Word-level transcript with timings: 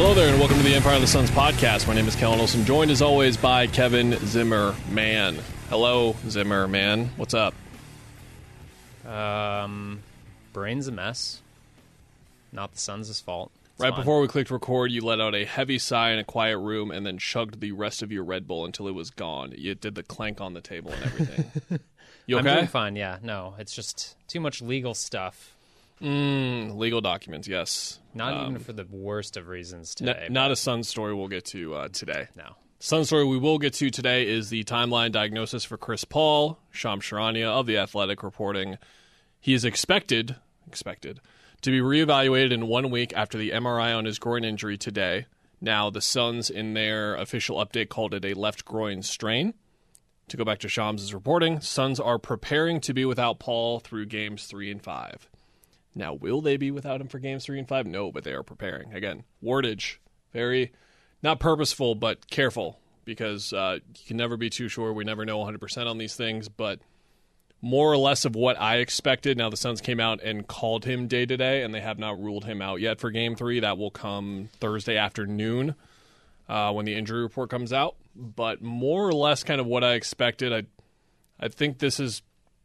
Hello 0.00 0.14
there, 0.14 0.30
and 0.30 0.38
welcome 0.38 0.56
to 0.56 0.62
the 0.62 0.72
Empire 0.74 0.94
of 0.94 1.02
the 1.02 1.06
Suns 1.06 1.30
podcast. 1.30 1.86
My 1.86 1.92
name 1.92 2.08
is 2.08 2.16
Kellen 2.16 2.40
Olson, 2.40 2.64
joined 2.64 2.90
as 2.90 3.02
always 3.02 3.36
by 3.36 3.66
Kevin 3.66 4.16
Zimmerman. 4.24 5.38
Hello, 5.68 6.16
Zimmerman. 6.26 7.10
What's 7.18 7.34
up? 7.34 7.52
Um, 9.06 10.02
brain's 10.54 10.88
a 10.88 10.90
mess. 10.90 11.42
Not 12.50 12.72
the 12.72 12.78
Suns' 12.78 13.20
fault. 13.20 13.52
It's 13.72 13.80
right 13.80 13.90
fine. 13.90 14.00
before 14.00 14.22
we 14.22 14.28
clicked 14.28 14.50
record, 14.50 14.90
you 14.90 15.02
let 15.02 15.20
out 15.20 15.34
a 15.34 15.44
heavy 15.44 15.78
sigh 15.78 16.12
in 16.12 16.18
a 16.18 16.24
quiet 16.24 16.56
room 16.56 16.90
and 16.90 17.04
then 17.04 17.18
chugged 17.18 17.60
the 17.60 17.72
rest 17.72 18.02
of 18.02 18.10
your 18.10 18.24
Red 18.24 18.48
Bull 18.48 18.64
until 18.64 18.88
it 18.88 18.94
was 18.94 19.10
gone. 19.10 19.52
You 19.54 19.74
did 19.74 19.96
the 19.96 20.02
clank 20.02 20.40
on 20.40 20.54
the 20.54 20.62
table 20.62 20.92
and 20.92 21.04
everything. 21.04 21.80
you 22.26 22.38
I'm 22.38 22.44
doing 22.44 22.68
fine. 22.68 22.96
Yeah, 22.96 23.18
no, 23.22 23.54
it's 23.58 23.74
just 23.74 24.16
too 24.28 24.40
much 24.40 24.62
legal 24.62 24.94
stuff. 24.94 25.54
Mm, 26.02 26.76
legal 26.78 27.00
documents, 27.00 27.46
yes. 27.46 27.98
Not 28.14 28.32
Um, 28.34 28.50
even 28.52 28.62
for 28.64 28.72
the 28.72 28.86
worst 28.90 29.36
of 29.36 29.48
reasons 29.48 29.94
n- 30.00 30.06
today. 30.06 30.26
not 30.30 30.50
a 30.50 30.56
Sun 30.56 30.82
story 30.84 31.14
we'll 31.14 31.28
get 31.28 31.44
to 31.46 31.74
uh, 31.74 31.88
today. 31.88 32.28
no. 32.34 32.56
Sun 32.82 33.04
story 33.04 33.24
we 33.26 33.36
will 33.36 33.58
get 33.58 33.74
to 33.74 33.90
today 33.90 34.26
is 34.26 34.48
the 34.48 34.64
timeline 34.64 35.12
diagnosis 35.12 35.64
for 35.64 35.76
Chris 35.76 36.04
Paul, 36.04 36.58
Shams 36.70 37.04
Charania 37.04 37.48
of 37.48 37.66
the 37.66 37.76
Athletic 37.76 38.22
reporting 38.22 38.78
he 39.38 39.52
is 39.54 39.64
expected 39.64 40.36
expected 40.66 41.20
to 41.62 41.70
be 41.70 41.80
reevaluated 41.80 42.52
in 42.52 42.66
one 42.68 42.90
week 42.90 43.12
after 43.14 43.36
the 43.36 43.50
MRI 43.50 43.94
on 43.96 44.06
his 44.06 44.18
groin 44.18 44.44
injury 44.44 44.78
today. 44.78 45.26
Now 45.60 45.90
the 45.90 46.00
Suns 46.00 46.48
in 46.48 46.72
their 46.72 47.14
official 47.16 47.58
update 47.58 47.90
called 47.90 48.14
it 48.14 48.24
a 48.24 48.32
left 48.34 48.64
groin 48.64 49.02
strain. 49.02 49.52
To 50.28 50.36
go 50.38 50.44
back 50.44 50.58
to 50.60 50.68
Shams' 50.68 51.12
reporting, 51.12 51.60
Suns 51.60 52.00
are 52.00 52.18
preparing 52.18 52.80
to 52.82 52.94
be 52.94 53.04
without 53.04 53.38
Paul 53.40 53.80
through 53.80 54.06
games 54.06 54.46
three 54.46 54.70
and 54.70 54.80
five. 54.82 55.28
Now, 55.94 56.14
will 56.14 56.40
they 56.40 56.56
be 56.56 56.70
without 56.70 57.00
him 57.00 57.08
for 57.08 57.18
games 57.18 57.44
three 57.44 57.58
and 57.58 57.68
five? 57.68 57.86
No, 57.86 58.12
but 58.12 58.24
they 58.24 58.32
are 58.32 58.42
preparing. 58.42 58.94
Again, 58.94 59.24
wordage, 59.42 59.96
very 60.32 60.72
not 61.22 61.40
purposeful, 61.40 61.94
but 61.94 62.28
careful 62.30 62.78
because 63.04 63.52
uh, 63.52 63.78
you 63.96 64.04
can 64.06 64.16
never 64.16 64.36
be 64.36 64.50
too 64.50 64.68
sure. 64.68 64.92
We 64.92 65.04
never 65.04 65.24
know 65.24 65.38
100% 65.38 65.86
on 65.86 65.98
these 65.98 66.14
things, 66.14 66.48
but 66.48 66.80
more 67.60 67.92
or 67.92 67.96
less 67.96 68.24
of 68.24 68.34
what 68.34 68.58
I 68.58 68.76
expected. 68.76 69.36
Now, 69.36 69.50
the 69.50 69.56
Suns 69.56 69.80
came 69.80 70.00
out 70.00 70.22
and 70.22 70.46
called 70.46 70.84
him 70.84 71.08
day 71.08 71.26
to 71.26 71.36
day, 71.36 71.62
and 71.62 71.74
they 71.74 71.80
have 71.80 71.98
not 71.98 72.20
ruled 72.20 72.44
him 72.44 72.62
out 72.62 72.80
yet 72.80 73.00
for 73.00 73.10
game 73.10 73.36
three. 73.36 73.60
That 73.60 73.78
will 73.78 73.90
come 73.90 74.48
Thursday 74.60 74.96
afternoon 74.96 75.74
uh, 76.48 76.72
when 76.72 76.86
the 76.86 76.94
injury 76.94 77.22
report 77.22 77.50
comes 77.50 77.72
out. 77.72 77.96
But 78.14 78.62
more 78.62 79.06
or 79.06 79.12
less, 79.12 79.42
kind 79.42 79.60
of 79.60 79.66
what 79.66 79.84
I 79.84 79.94
expected. 79.94 80.52
I, 80.52 80.62
I 81.44 81.48
think 81.48 81.78
this 81.78 82.00
is 82.00 82.22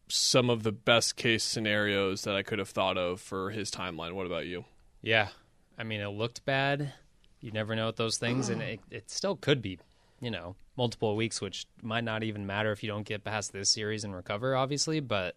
some 0.07 0.49
of 0.49 0.63
the 0.63 0.71
best 0.71 1.15
case 1.15 1.43
scenarios 1.43 2.23
that 2.23 2.35
I 2.35 2.43
could 2.43 2.59
have 2.59 2.69
thought 2.69 2.97
of 2.97 3.19
for 3.19 3.49
his 3.49 3.71
timeline. 3.71 4.13
What 4.13 4.25
about 4.25 4.45
you? 4.45 4.65
Yeah, 5.01 5.29
I 5.77 5.83
mean, 5.83 6.01
it 6.01 6.07
looked 6.09 6.45
bad. 6.45 6.93
You 7.41 7.51
never 7.51 7.75
know 7.75 7.87
with 7.87 7.97
those 7.97 8.17
things, 8.17 8.49
and 8.49 8.61
it, 8.61 8.79
it 8.89 9.09
still 9.09 9.35
could 9.35 9.61
be, 9.61 9.79
you 10.19 10.31
know, 10.31 10.55
multiple 10.77 11.15
weeks, 11.15 11.41
which 11.41 11.65
might 11.81 12.03
not 12.03 12.23
even 12.23 12.45
matter 12.45 12.71
if 12.71 12.83
you 12.83 12.89
don't 12.89 13.05
get 13.05 13.23
past 13.23 13.53
this 13.53 13.69
series 13.69 14.03
and 14.03 14.15
recover, 14.15 14.55
obviously. 14.55 14.99
But 14.99 15.35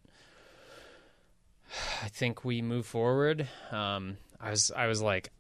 I 2.03 2.09
think 2.09 2.45
we 2.45 2.63
move 2.63 2.87
forward. 2.87 3.49
Um, 3.71 4.17
I 4.41 4.51
was, 4.51 4.71
I 4.75 4.87
was 4.87 5.03
like, 5.03 5.31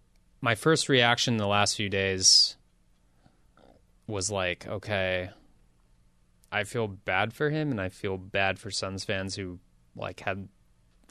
my 0.40 0.54
first 0.54 0.88
reaction 0.88 1.36
the 1.36 1.46
last 1.46 1.76
few 1.76 1.88
days 1.88 2.56
was 4.06 4.30
like, 4.30 4.66
okay, 4.66 5.30
I 6.50 6.64
feel 6.64 6.86
bad 6.86 7.32
for 7.32 7.50
him, 7.50 7.70
and 7.70 7.80
I 7.80 7.88
feel 7.88 8.16
bad 8.16 8.58
for 8.58 8.70
Suns 8.70 9.04
fans 9.04 9.34
who 9.34 9.58
like 9.94 10.20
had, 10.20 10.48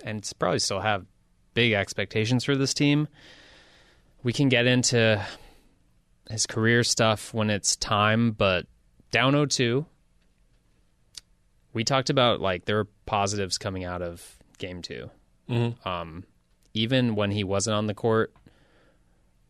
and 0.04 0.30
probably 0.40 0.60
still 0.60 0.80
have, 0.82 1.06
big 1.54 1.74
expectations 1.74 2.44
for 2.44 2.56
this 2.56 2.72
team. 2.72 3.08
We 4.22 4.32
can 4.32 4.48
get 4.48 4.68
into 4.68 5.20
his 6.30 6.46
career 6.46 6.84
stuff 6.84 7.34
when 7.34 7.50
it's 7.50 7.76
time, 7.76 8.32
but 8.32 8.68
down 9.10 9.34
0-2. 9.34 9.88
We 11.74 11.84
talked 11.84 12.12
about 12.12 12.42
like 12.42 12.66
there 12.66 12.76
were 12.76 12.88
positives 13.08 13.58
coming 13.58 13.84
out 13.84 14.04
of 14.04 14.38
game 14.60 14.84
2 14.84 15.10
Um, 15.84 16.26
even 16.76 17.16
when 17.16 17.32
he 17.32 17.44
wasn't 17.44 17.76
on 17.76 17.88
the 17.88 17.96
court, 17.96 18.34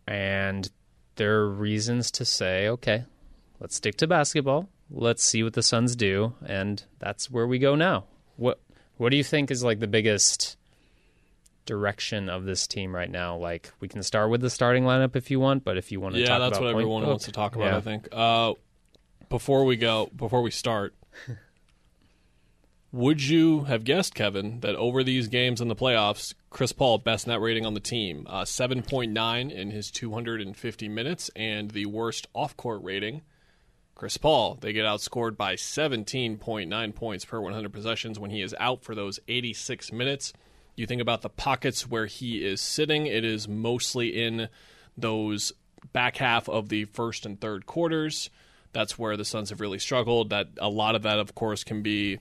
and 0.08 0.70
there 1.16 1.40
are 1.40 1.50
reasons 1.50 2.10
to 2.12 2.24
say, 2.24 2.70
okay, 2.70 3.04
let's 3.60 3.76
stick 3.76 3.98
to 3.98 4.08
basketball. 4.08 4.70
Let's 4.90 5.24
see 5.24 5.44
what 5.44 5.54
the 5.54 5.64
Suns 5.64 5.96
do, 5.96 6.34
and 6.46 6.84
that's 7.00 7.30
where 7.30 7.46
we 7.46 7.60
go 7.60 7.76
now. 7.76 8.06
What 8.38 8.60
What 8.98 9.10
do 9.10 9.18
you 9.18 9.24
think 9.24 9.52
is 9.52 9.64
like 9.64 9.80
the 9.80 9.88
biggest 9.88 10.58
direction 11.66 12.30
of 12.30 12.46
this 12.46 12.68
team 12.68 12.96
right 12.96 13.10
now? 13.10 13.36
Like, 13.38 13.72
we 13.80 13.88
can 13.88 14.02
start 14.04 14.30
with 14.30 14.42
the 14.42 14.50
starting 14.50 14.84
lineup 14.84 15.16
if 15.16 15.30
you 15.30 15.40
want, 15.40 15.64
but 15.64 15.78
if 15.78 15.92
you 15.92 16.00
want 16.00 16.16
to 16.16 16.22
yeah, 16.22 16.38
talk 16.38 16.40
that's 16.40 16.60
what 16.60 16.70
everyone 16.70 17.06
wants 17.06 17.26
to 17.26 17.32
talk 17.32 17.56
about. 17.56 17.72
yeah. 17.72 17.78
I 17.78 17.82
think. 17.82 18.08
Uh, 18.12 18.54
before 19.30 19.66
we 19.66 19.76
go, 19.76 20.10
before 20.16 20.42
we 20.42 20.52
start, 20.52 20.96
would 22.92 23.22
you 23.22 23.66
have 23.66 23.84
guessed, 23.84 24.16
Kevin, 24.16 24.62
that 24.62 24.76
over 24.76 25.04
these 25.04 25.28
games 25.28 25.60
in 25.62 25.68
the 25.68 25.76
playoffs, 25.76 26.34
Chris 26.50 26.72
Paul 26.72 26.98
best 27.00 27.28
net 27.28 27.42
rating 27.42 27.66
on 27.66 27.74
the 27.74 27.80
team, 27.80 28.26
uh, 28.30 28.46
seven 28.46 28.82
point 28.82 29.12
nine 29.12 29.52
in 29.52 29.72
his 29.72 29.92
two 29.92 30.14
hundred 30.14 30.42
and 30.42 30.56
fifty 30.56 30.88
minutes, 30.88 31.30
and 31.36 31.72
the 31.72 31.86
worst 31.86 32.28
off 32.34 32.56
court 32.56 32.82
rating. 32.84 33.22
Chris 33.98 34.16
Paul, 34.16 34.60
they 34.62 34.74
get 34.74 34.86
outscored 34.86 35.36
by 35.36 35.56
17.9 35.56 36.96
points 36.96 37.26
per 37.26 37.42
100 37.42 37.74
possessions 37.74 38.20
when 38.20 38.30
he 38.30 38.44
is 38.44 38.56
out 38.60 38.84
for 38.84 38.94
those 38.94 39.20
86 39.28 39.92
minutes. 39.92 40.34
You 40.76 40.86
think 40.86 41.02
about 41.02 41.24
the 41.24 41.30
pockets 41.30 41.90
where 41.90 42.06
he 42.06 42.46
is 42.46 42.62
sitting, 42.62 43.08
it 43.08 43.26
is 43.26 43.48
mostly 43.48 44.10
in 44.10 44.50
those 44.96 45.52
back 45.94 46.18
half 46.18 46.48
of 46.48 46.70
the 46.70 46.86
first 46.86 47.26
and 47.26 47.42
third 47.42 47.66
quarters. 47.66 48.30
That's 48.72 49.00
where 49.00 49.18
the 49.18 49.26
Suns 49.26 49.50
have 49.50 49.62
really 49.62 49.80
struggled. 49.80 50.30
That 50.30 50.50
a 50.60 50.70
lot 50.70 50.94
of 50.94 51.02
that, 51.02 51.18
of 51.18 51.34
course, 51.34 51.64
can 51.64 51.82
be 51.82 52.20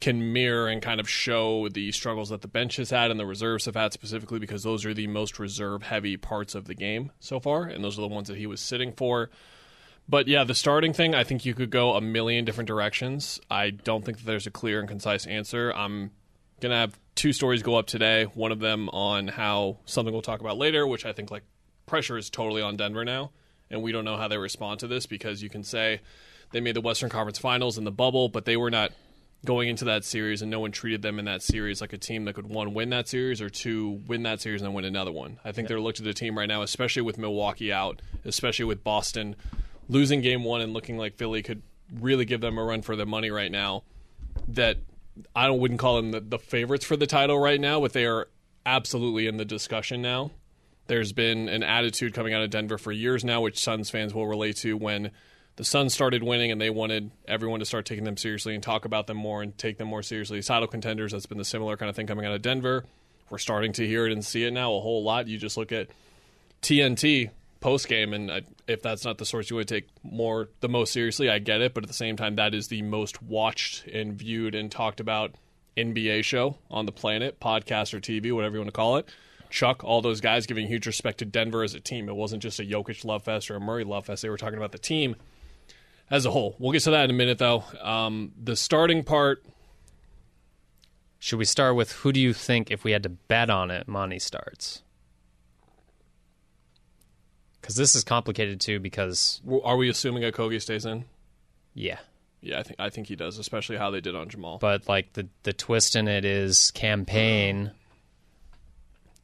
can 0.00 0.32
mirror 0.32 0.68
and 0.68 0.80
kind 0.80 1.00
of 1.00 1.08
show 1.08 1.68
the 1.70 1.90
struggles 1.90 2.28
that 2.28 2.42
the 2.42 2.48
bench 2.48 2.76
has 2.76 2.90
had 2.90 3.10
and 3.10 3.18
the 3.18 3.26
reserves 3.26 3.64
have 3.64 3.74
had 3.74 3.92
specifically 3.92 4.38
because 4.38 4.62
those 4.62 4.84
are 4.84 4.94
the 4.94 5.08
most 5.08 5.40
reserve 5.40 5.82
heavy 5.82 6.16
parts 6.16 6.54
of 6.54 6.66
the 6.66 6.74
game 6.74 7.10
so 7.18 7.40
far, 7.40 7.64
and 7.64 7.82
those 7.82 7.98
are 7.98 8.02
the 8.02 8.06
ones 8.06 8.28
that 8.28 8.36
he 8.36 8.46
was 8.46 8.60
sitting 8.60 8.92
for. 8.92 9.28
But 10.08 10.28
yeah, 10.28 10.44
the 10.44 10.54
starting 10.54 10.92
thing, 10.92 11.14
I 11.14 11.24
think 11.24 11.44
you 11.44 11.54
could 11.54 11.70
go 11.70 11.94
a 11.94 12.00
million 12.00 12.44
different 12.44 12.68
directions. 12.68 13.40
I 13.50 13.70
don't 13.70 14.04
think 14.04 14.18
that 14.18 14.26
there's 14.26 14.46
a 14.46 14.50
clear 14.50 14.78
and 14.78 14.88
concise 14.88 15.26
answer. 15.26 15.72
I'm 15.74 16.12
going 16.60 16.70
to 16.70 16.76
have 16.76 16.98
two 17.16 17.32
stories 17.32 17.62
go 17.62 17.74
up 17.74 17.86
today. 17.86 18.24
One 18.24 18.52
of 18.52 18.60
them 18.60 18.88
on 18.90 19.28
how 19.28 19.78
something 19.84 20.12
we'll 20.12 20.22
talk 20.22 20.40
about 20.40 20.58
later, 20.58 20.86
which 20.86 21.04
I 21.04 21.12
think 21.12 21.30
like 21.30 21.42
pressure 21.86 22.16
is 22.16 22.30
totally 22.30 22.62
on 22.62 22.76
Denver 22.76 23.04
now, 23.04 23.32
and 23.70 23.82
we 23.82 23.90
don't 23.90 24.04
know 24.04 24.16
how 24.16 24.28
they 24.28 24.38
respond 24.38 24.80
to 24.80 24.86
this 24.86 25.06
because 25.06 25.42
you 25.42 25.48
can 25.48 25.64
say 25.64 26.00
they 26.52 26.60
made 26.60 26.76
the 26.76 26.80
Western 26.80 27.10
Conference 27.10 27.38
Finals 27.38 27.76
in 27.76 27.84
the 27.84 27.90
bubble, 27.90 28.28
but 28.28 28.44
they 28.44 28.56
were 28.56 28.70
not 28.70 28.92
going 29.44 29.68
into 29.68 29.84
that 29.84 30.04
series 30.04 30.42
and 30.42 30.50
no 30.50 30.60
one 30.60 30.72
treated 30.72 31.02
them 31.02 31.18
in 31.18 31.24
that 31.24 31.42
series 31.42 31.80
like 31.80 31.92
a 31.92 31.98
team 31.98 32.24
that 32.24 32.34
could 32.34 32.46
one 32.46 32.74
win 32.74 32.90
that 32.90 33.06
series 33.06 33.40
or 33.40 33.48
two 33.48 34.00
win 34.06 34.22
that 34.22 34.40
series 34.40 34.60
and 34.60 34.68
then 34.68 34.74
win 34.74 34.84
another 34.84 35.12
one. 35.12 35.38
I 35.44 35.52
think 35.52 35.68
they're 35.68 35.80
looked 35.80 35.98
at 35.98 36.04
the 36.04 36.14
team 36.14 36.38
right 36.38 36.48
now, 36.48 36.62
especially 36.62 37.02
with 37.02 37.18
Milwaukee 37.18 37.72
out, 37.72 38.02
especially 38.24 38.64
with 38.64 38.82
Boston 38.82 39.36
losing 39.88 40.20
game 40.20 40.44
one 40.44 40.60
and 40.60 40.72
looking 40.72 40.96
like 40.98 41.16
Philly 41.16 41.42
could 41.42 41.62
really 41.92 42.24
give 42.24 42.40
them 42.40 42.58
a 42.58 42.64
run 42.64 42.82
for 42.82 42.96
their 42.96 43.06
money 43.06 43.30
right 43.30 43.50
now. 43.50 43.84
That 44.48 44.78
I 45.34 45.50
wouldn't 45.50 45.80
call 45.80 45.96
them 45.96 46.10
the, 46.10 46.20
the 46.20 46.38
favorites 46.38 46.84
for 46.84 46.96
the 46.96 47.06
title 47.06 47.38
right 47.38 47.60
now, 47.60 47.80
but 47.80 47.92
they 47.92 48.06
are 48.06 48.28
absolutely 48.64 49.26
in 49.26 49.36
the 49.36 49.44
discussion 49.44 50.02
now. 50.02 50.30
There's 50.88 51.12
been 51.12 51.48
an 51.48 51.62
attitude 51.62 52.14
coming 52.14 52.32
out 52.32 52.42
of 52.42 52.50
Denver 52.50 52.78
for 52.78 52.92
years 52.92 53.24
now, 53.24 53.40
which 53.40 53.58
Suns 53.58 53.90
fans 53.90 54.14
will 54.14 54.26
relate 54.26 54.56
to 54.58 54.76
when 54.76 55.10
the 55.56 55.64
Suns 55.64 55.94
started 55.94 56.22
winning 56.22 56.52
and 56.52 56.60
they 56.60 56.70
wanted 56.70 57.10
everyone 57.26 57.60
to 57.60 57.66
start 57.66 57.86
taking 57.86 58.04
them 58.04 58.16
seriously 58.16 58.54
and 58.54 58.62
talk 58.62 58.84
about 58.84 59.06
them 59.06 59.16
more 59.16 59.42
and 59.42 59.56
take 59.56 59.78
them 59.78 59.88
more 59.88 60.02
seriously. 60.02 60.40
Title 60.42 60.68
contenders, 60.68 61.12
that's 61.12 61.26
been 61.26 61.38
the 61.38 61.44
similar 61.44 61.76
kind 61.76 61.88
of 61.88 61.96
thing 61.96 62.06
coming 62.06 62.26
out 62.26 62.32
of 62.32 62.42
Denver. 62.42 62.84
We're 63.30 63.38
starting 63.38 63.72
to 63.74 63.86
hear 63.86 64.06
it 64.06 64.12
and 64.12 64.24
see 64.24 64.44
it 64.44 64.52
now 64.52 64.74
a 64.74 64.80
whole 64.80 65.02
lot. 65.02 65.26
You 65.26 65.38
just 65.38 65.56
look 65.56 65.72
at 65.72 65.88
TNT 66.62 67.30
post 67.60 67.88
game, 67.88 68.12
and 68.12 68.30
I, 68.30 68.42
if 68.66 68.82
that's 68.82 69.04
not 69.04 69.18
the 69.18 69.26
source 69.26 69.50
you 69.50 69.56
would 69.56 69.68
take 69.68 69.88
more 70.02 70.48
the 70.60 70.68
most 70.68 70.92
seriously, 70.92 71.28
I 71.30 71.38
get 71.38 71.60
it. 71.60 71.74
But 71.74 71.84
at 71.84 71.88
the 71.88 71.94
same 71.94 72.16
time, 72.16 72.36
that 72.36 72.54
is 72.54 72.68
the 72.68 72.82
most 72.82 73.22
watched 73.22 73.86
and 73.86 74.14
viewed 74.14 74.54
and 74.54 74.70
talked 74.70 75.00
about 75.00 75.34
NBA 75.76 76.24
show 76.24 76.58
on 76.70 76.86
the 76.86 76.92
planet, 76.92 77.40
podcast 77.40 77.92
or 77.94 78.00
TV, 78.00 78.32
whatever 78.32 78.54
you 78.54 78.60
want 78.60 78.68
to 78.68 78.72
call 78.76 78.96
it. 78.96 79.08
Chuck, 79.50 79.84
all 79.84 80.02
those 80.02 80.20
guys 80.20 80.46
giving 80.46 80.66
huge 80.66 80.86
respect 80.86 81.18
to 81.18 81.24
Denver 81.24 81.62
as 81.62 81.74
a 81.74 81.80
team. 81.80 82.08
It 82.08 82.16
wasn't 82.16 82.42
just 82.42 82.58
a 82.58 82.64
Jokic 82.64 83.04
love 83.04 83.22
fest 83.22 83.50
or 83.50 83.56
a 83.56 83.60
Murray 83.60 83.84
love 83.84 84.06
fest. 84.06 84.22
They 84.22 84.28
were 84.28 84.36
talking 84.36 84.56
about 84.58 84.72
the 84.72 84.78
team. 84.78 85.14
as 86.10 86.24
a 86.26 86.30
whole. 86.30 86.56
We'll 86.58 86.72
get 86.72 86.82
to 86.82 86.90
that 86.92 87.04
in 87.04 87.10
a 87.10 87.14
minute, 87.14 87.38
though. 87.38 87.64
Um, 87.80 88.32
the 88.42 88.56
starting 88.56 89.02
part, 89.04 89.44
Should 91.18 91.38
we 91.38 91.44
start 91.44 91.74
with 91.76 91.92
who 91.92 92.12
do 92.12 92.20
you 92.20 92.32
think, 92.32 92.70
if 92.70 92.84
we 92.84 92.92
had 92.92 93.02
to 93.04 93.08
bet 93.08 93.50
on 93.50 93.70
it, 93.70 93.88
Monty 93.88 94.18
starts? 94.18 94.82
Because 97.66 97.74
this 97.76 97.96
is 97.96 98.04
complicated 98.04 98.60
too. 98.60 98.78
Because 98.78 99.40
w- 99.44 99.60
are 99.64 99.76
we 99.76 99.88
assuming 99.88 100.22
Okogie 100.22 100.62
stays 100.62 100.86
in? 100.86 101.04
yeah, 101.74 101.98
Yeah, 102.40 102.60
I 102.60 102.62
think 102.62 102.80
I 102.80 102.90
think 102.90 103.08
he 103.08 103.16
does, 103.16 103.38
especially 103.38 103.76
how 103.76 103.90
they 103.90 104.00
did 104.00 104.14
on 104.14 104.28
Jamal. 104.28 104.58
but 104.58 104.88
like 104.88 105.12
the 105.14 105.26
the 105.42 105.52
twist 105.52 105.96
in 105.96 106.06
it 106.06 106.24
is 106.24 106.70
Cam 106.72 107.04
Payne 107.04 107.72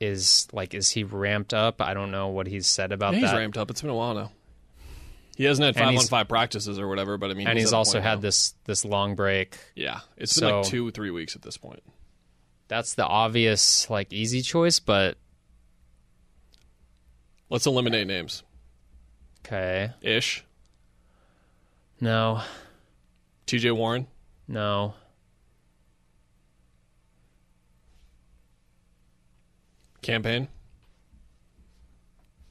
is 0.01 0.49
like 0.53 0.75
is 0.75 0.91
he 0.91 1.05
ramped 1.05 1.55
up? 1.55 1.81
I 1.81 1.95
don't 1.95 2.11
know 2.11 2.29
what 2.29 2.47
he's 2.47 2.67
said 2.67 2.93
about 2.93 3.15
Yeah, 3.15 3.21
he's 3.21 3.31
that. 3.31 3.37
ramped 3.39 3.57
up. 3.57 3.71
It's 3.71 3.81
been 3.81 3.91
a 3.91 3.95
while 3.95 4.15
now. 4.15 4.33
He 5.37 5.45
hasn't 5.45 5.65
had 5.65 5.69
And 5.77 5.77
five 5.77 5.87
on 5.89 5.93
he's- 5.95 6.09
five 6.09 6.29
practices 6.29 6.79
or 6.79 6.89
whatever, 6.89 7.17
but 7.17 7.31
I 7.31 7.35
mean, 7.35 7.47
and 7.47 7.59
he's 7.59 7.73
at 7.73 7.77
a 7.77 7.79
also 7.79 7.93
point 7.95 8.05
had 8.05 8.15
now. 8.17 8.21
this 8.23 8.55
this 8.65 8.85
long 8.85 9.15
break. 9.15 9.57
Yeah, 9.75 10.01
it's 10.17 10.39
been 10.39 10.51
like 10.57 10.65
So- 10.65 10.71
two, 10.71 10.91
three 10.91 11.11
weeks 11.11 11.37
at 11.37 11.43
this 11.43 11.57
point. 11.57 11.83
That's 12.69 12.95
the 12.95 13.07
obvious 13.07 13.89
like 13.89 14.13
easy 14.13 14.43
choice, 14.43 14.79
but 14.81 15.17
Let's 17.53 17.67
eliminate 17.67 18.07
names. 18.07 18.43
okay. 19.47 19.91
Ish, 20.01 20.43
No, 22.01 22.41
T.J. 23.45 23.71
Warren, 23.73 24.07
no. 24.49 24.95
Cam 30.01 30.23
Payne. 30.23 30.49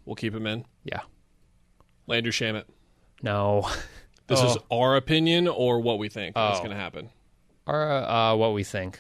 We'll 0.06 0.16
keep 0.16 0.34
him 0.36 0.46
in. 0.46 0.66
Yeah. 0.84 1.02
Landry 2.08 2.32
Shamet. 2.32 2.66
No. 3.24 3.68
This 4.28 4.40
is 4.44 4.56
Oh. 4.72 4.78
our 4.84 4.96
opinion 4.96 5.50
or 5.50 5.82
what 5.82 6.00
we 6.00 6.08
think 6.08 6.38
is 6.38 6.42
Oh. 6.42 6.58
going 6.60 6.70
to 6.70 6.76
happen. 6.78 7.10
Or 7.68 7.84
uh, 7.92 8.34
what 8.36 8.54
we 8.54 8.64
think. 8.64 8.98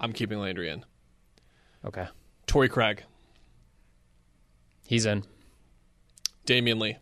I'm 0.00 0.14
keeping 0.14 0.38
Landry 0.38 0.70
in. 0.70 0.86
Okay. 1.84 2.06
Torrey 2.46 2.70
Craig, 2.70 3.02
He's 4.88 5.04
in. 5.04 5.24
Damion 6.46 6.80
Lee, 6.80 6.96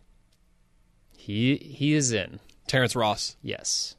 He 1.15 1.55
he 1.55 1.93
is 1.93 2.11
in. 2.11 2.41
Terrence 2.67 2.97
Ross. 2.97 3.37
Yes. 3.41 3.95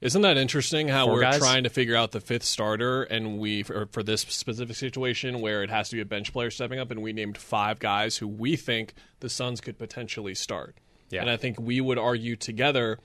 Isn't 0.00 0.22
that 0.22 0.38
interesting 0.38 0.88
how 0.88 1.04
Four 1.04 1.16
we're 1.16 1.20
guys? 1.22 1.38
trying 1.38 1.64
to 1.64 1.68
figure 1.68 1.94
out 1.94 2.12
the 2.12 2.20
fifth 2.20 2.44
starter 2.44 3.02
and 3.02 3.38
we 3.38 3.62
for, 3.64 3.84
for 3.92 4.02
this 4.02 4.22
specific 4.22 4.76
situation 4.76 5.42
where 5.42 5.62
it 5.62 5.68
has 5.68 5.90
to 5.90 5.96
be 5.96 6.00
a 6.00 6.06
bench 6.06 6.32
player 6.32 6.50
stepping 6.50 6.78
up 6.78 6.90
and 6.90 7.02
we 7.02 7.12
named 7.12 7.36
five 7.36 7.80
guys 7.80 8.16
who 8.16 8.26
we 8.28 8.56
think 8.56 8.94
the 9.20 9.28
Suns 9.28 9.60
could 9.60 9.76
potentially 9.78 10.34
start. 10.34 10.76
Yeah. 11.10 11.20
And 11.20 11.28
I 11.28 11.36
think 11.36 11.60
we 11.60 11.82
would 11.82 11.98
argue 11.98 12.34
together 12.36 12.98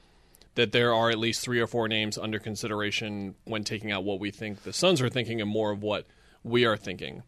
that 0.56 0.72
there 0.72 0.94
are 0.94 1.10
at 1.10 1.18
least 1.20 1.42
three 1.42 1.60
or 1.60 1.68
four 1.68 1.90
names 1.90 2.18
under 2.18 2.40
consideration 2.40 3.36
when 3.44 3.66
taking 3.66 3.92
out 3.92 4.06
what 4.06 4.20
we 4.22 4.32
think 4.32 4.64
the 4.64 4.72
Suns 4.72 5.02
are 5.02 5.10
thinking 5.10 5.42
and 5.42 5.50
more 5.50 5.72
of 5.72 5.82
what 5.84 6.06
we 6.44 6.64
are 6.66 6.78
thinking. 6.78 7.24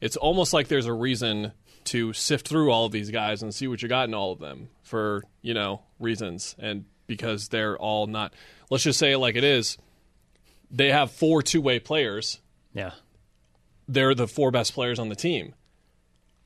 It's 0.00 0.16
almost 0.16 0.54
like 0.54 0.68
there's 0.68 0.86
a 0.86 0.92
reason 0.94 1.52
to 1.84 2.12
sift 2.12 2.46
through 2.48 2.70
all 2.70 2.86
of 2.86 2.92
these 2.92 3.10
guys 3.10 3.42
and 3.42 3.54
see 3.54 3.66
what 3.66 3.82
you 3.82 3.88
got 3.88 4.08
in 4.08 4.14
all 4.14 4.32
of 4.32 4.38
them 4.38 4.68
for, 4.82 5.24
you 5.42 5.54
know, 5.54 5.82
reasons. 5.98 6.54
And 6.58 6.84
because 7.06 7.48
they're 7.48 7.76
all 7.78 8.06
not, 8.06 8.32
let's 8.70 8.84
just 8.84 8.98
say 8.98 9.12
it 9.12 9.18
like 9.18 9.36
it 9.36 9.44
is, 9.44 9.76
they 10.70 10.90
have 10.90 11.10
four 11.10 11.42
two 11.42 11.60
way 11.60 11.78
players 11.80 12.40
Yeah. 12.74 12.92
they're 13.88 14.14
the 14.14 14.28
four 14.28 14.50
best 14.50 14.72
players 14.74 14.98
on 14.98 15.08
the 15.08 15.16
team. 15.16 15.54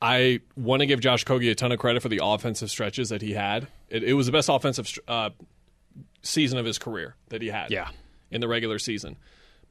I 0.01 0.41
want 0.55 0.81
to 0.81 0.85
give 0.85 0.99
Josh 0.99 1.23
Okogie 1.25 1.51
a 1.51 1.55
ton 1.55 1.71
of 1.71 1.79
credit 1.79 2.01
for 2.01 2.09
the 2.09 2.19
offensive 2.23 2.69
stretches 2.69 3.09
that 3.09 3.21
he 3.21 3.33
had. 3.33 3.67
It, 3.89 4.03
it 4.03 4.13
was 4.13 4.25
the 4.25 4.31
best 4.31 4.49
offensive 4.49 4.91
uh, 5.07 5.29
season 6.21 6.57
of 6.57 6.65
his 6.65 6.77
career 6.77 7.15
that 7.29 7.41
he 7.41 7.49
had 7.49 7.71
Yeah. 7.71 7.89
in 8.31 8.41
the 8.41 8.47
regular 8.47 8.77
season. 8.79 9.17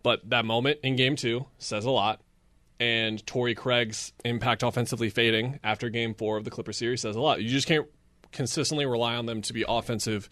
But 0.03 0.29
that 0.31 0.45
moment 0.45 0.81
in 0.83 0.97
game 0.97 1.17
two 1.17 1.47
says 1.59 1.85
a 1.85 1.91
lot. 1.91 2.21
And 2.81 3.25
Torrey 3.27 3.55
Craig's 3.55 4.13
impact 4.25 4.63
offensively 4.63 5.09
fading 5.09 5.61
after 5.63 5.89
game 5.89 6.15
four 6.15 6.37
of 6.37 6.45
the 6.45 6.51
Clipper 6.51 6.73
series 6.73 7.03
says 7.03 7.15
a 7.17 7.21
lot. 7.21 7.41
You 7.41 7.49
just 7.49 7.69
can't 7.69 7.87
consistently 8.33 8.85
rely 8.85 9.15
on 9.15 9.27
them 9.27 9.43
to 9.43 9.53
be 9.53 9.65
offensive, 9.67 10.29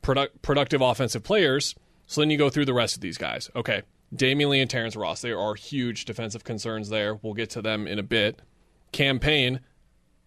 product, 0.00 0.40
productive 0.42 0.80
offensive 0.80 1.22
players. 1.22 1.74
So 2.06 2.20
then 2.20 2.30
you 2.30 2.38
go 2.38 2.50
through 2.50 2.64
the 2.64 2.74
rest 2.74 2.94
of 2.96 3.02
these 3.02 3.18
guys. 3.18 3.50
Okay, 3.54 3.82
Damion 4.14 4.48
Lee 4.48 4.60
and 4.60 4.70
Terrence 4.70 4.96
Ross. 4.96 5.20
There 5.22 5.38
are 5.38 5.54
huge 5.54 6.04
defensive 6.04 6.44
concerns 6.44 6.88
there. 6.88 7.14
We'll 7.16 7.34
get 7.34 7.50
to 7.50 7.62
them 7.62 7.86
in 7.86 7.98
a 7.98 8.02
bit. 8.02 8.40
Cam 8.90 9.18
Payne, 9.18 9.60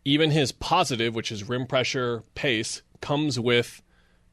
even 0.03 0.31
his 0.31 0.51
positive, 0.51 1.15
which 1.15 1.31
is 1.31 1.47
rim 1.47 1.65
pressure 1.65 2.23
pace, 2.35 2.81
comes 3.01 3.39
with 3.39 3.81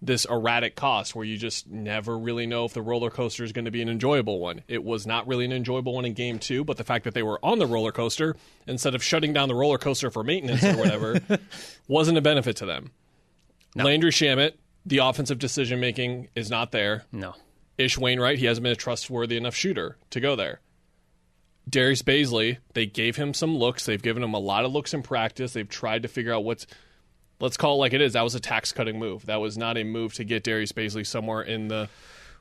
this 0.05 0.25
erratic 0.25 0.75
cost 0.75 1.15
where 1.15 1.25
you 1.25 1.39
just 1.39 1.71
never 1.71 2.19
really 2.19 2.45
know 2.45 2.65
if 2.65 2.75
the 2.75 2.83
roller 2.83 3.09
coaster 3.09 3.45
is 3.45 3.53
going 3.53 3.67
to 3.67 3.71
be 3.71 3.81
an 3.81 3.89
enjoyable 3.89 4.41
one. 4.41 4.63
It 4.67 4.83
was 4.83 5.07
not 5.07 5.29
really 5.29 5.45
an 5.45 5.53
enjoyable 5.53 5.95
one 5.95 6.05
in 6.05 6.13
game 6.13 6.41
two, 6.41 6.65
but 6.65 6.77
the 6.77 6.85
fact 6.85 7.05
that 7.05 7.15
they 7.15 7.23
were 7.23 7.39
on 7.43 7.61
the 7.61 7.67
roller 7.67 7.93
coaster 7.93 8.37
instead 8.67 8.97
of 8.97 9.03
shutting 9.03 9.33
down 9.33 9.49
the 9.49 9.55
roller 9.55 9.79
coaster 9.79 10.11
for 10.11 10.25
maintenance 10.25 10.65
or 10.65 10.77
whatever 10.77 11.21
wasn't 11.89 12.19
a 12.19 12.21
benefit 12.21 12.57
to 12.57 12.67
them. 12.67 12.91
Landry 13.77 14.11
Shamet, 14.11 14.55
the 14.85 14.99
offensive 14.99 15.39
decision 15.39 15.79
making 15.79 16.29
is 16.35 16.51
not 16.51 16.73
there. 16.73 17.05
No. 17.13 17.35
Ish 17.79 17.97
Wainwright, 17.97 18.39
he 18.39 18.47
hasn't 18.47 18.65
been 18.65 18.73
a 18.73 18.77
trustworthy 18.77 19.37
enough 19.37 19.55
shooter 19.55 19.97
to 20.11 20.21
go 20.21 20.35
there. 20.37 20.61
Darius 21.69 22.03
Bazley, 22.03 22.59
they 22.75 22.87
gave 22.87 23.17
him 23.17 23.33
some 23.33 23.57
looks. 23.57 23.87
They've 23.87 24.03
given 24.03 24.23
him 24.23 24.35
a 24.35 24.39
lot 24.39 24.65
of 24.65 24.73
looks 24.73 24.93
in 24.93 25.03
practice. 25.03 25.53
They've 25.53 25.69
tried 25.69 26.03
to 26.03 26.09
figure 26.09 26.35
out 26.35 26.45
what's, 26.45 26.67
let's 27.43 27.57
call 27.59 27.75
it 27.75 27.79
like 27.79 27.93
it 27.93 28.01
is. 28.01 28.15
That 28.15 28.23
was 28.23 28.35
a 28.35 28.41
tax 28.41 28.73
cutting 28.73 28.99
move. 28.99 29.27
That 29.27 29.41
was 29.41 29.59
not 29.59 29.77
a 29.77 29.85
move 29.85 30.15
to 30.15 30.25
get 30.25 30.45
Darius 30.45 30.73
Bazley 30.73 31.07
somewhere 31.07 31.43
in 31.43 31.69
the. 31.69 31.89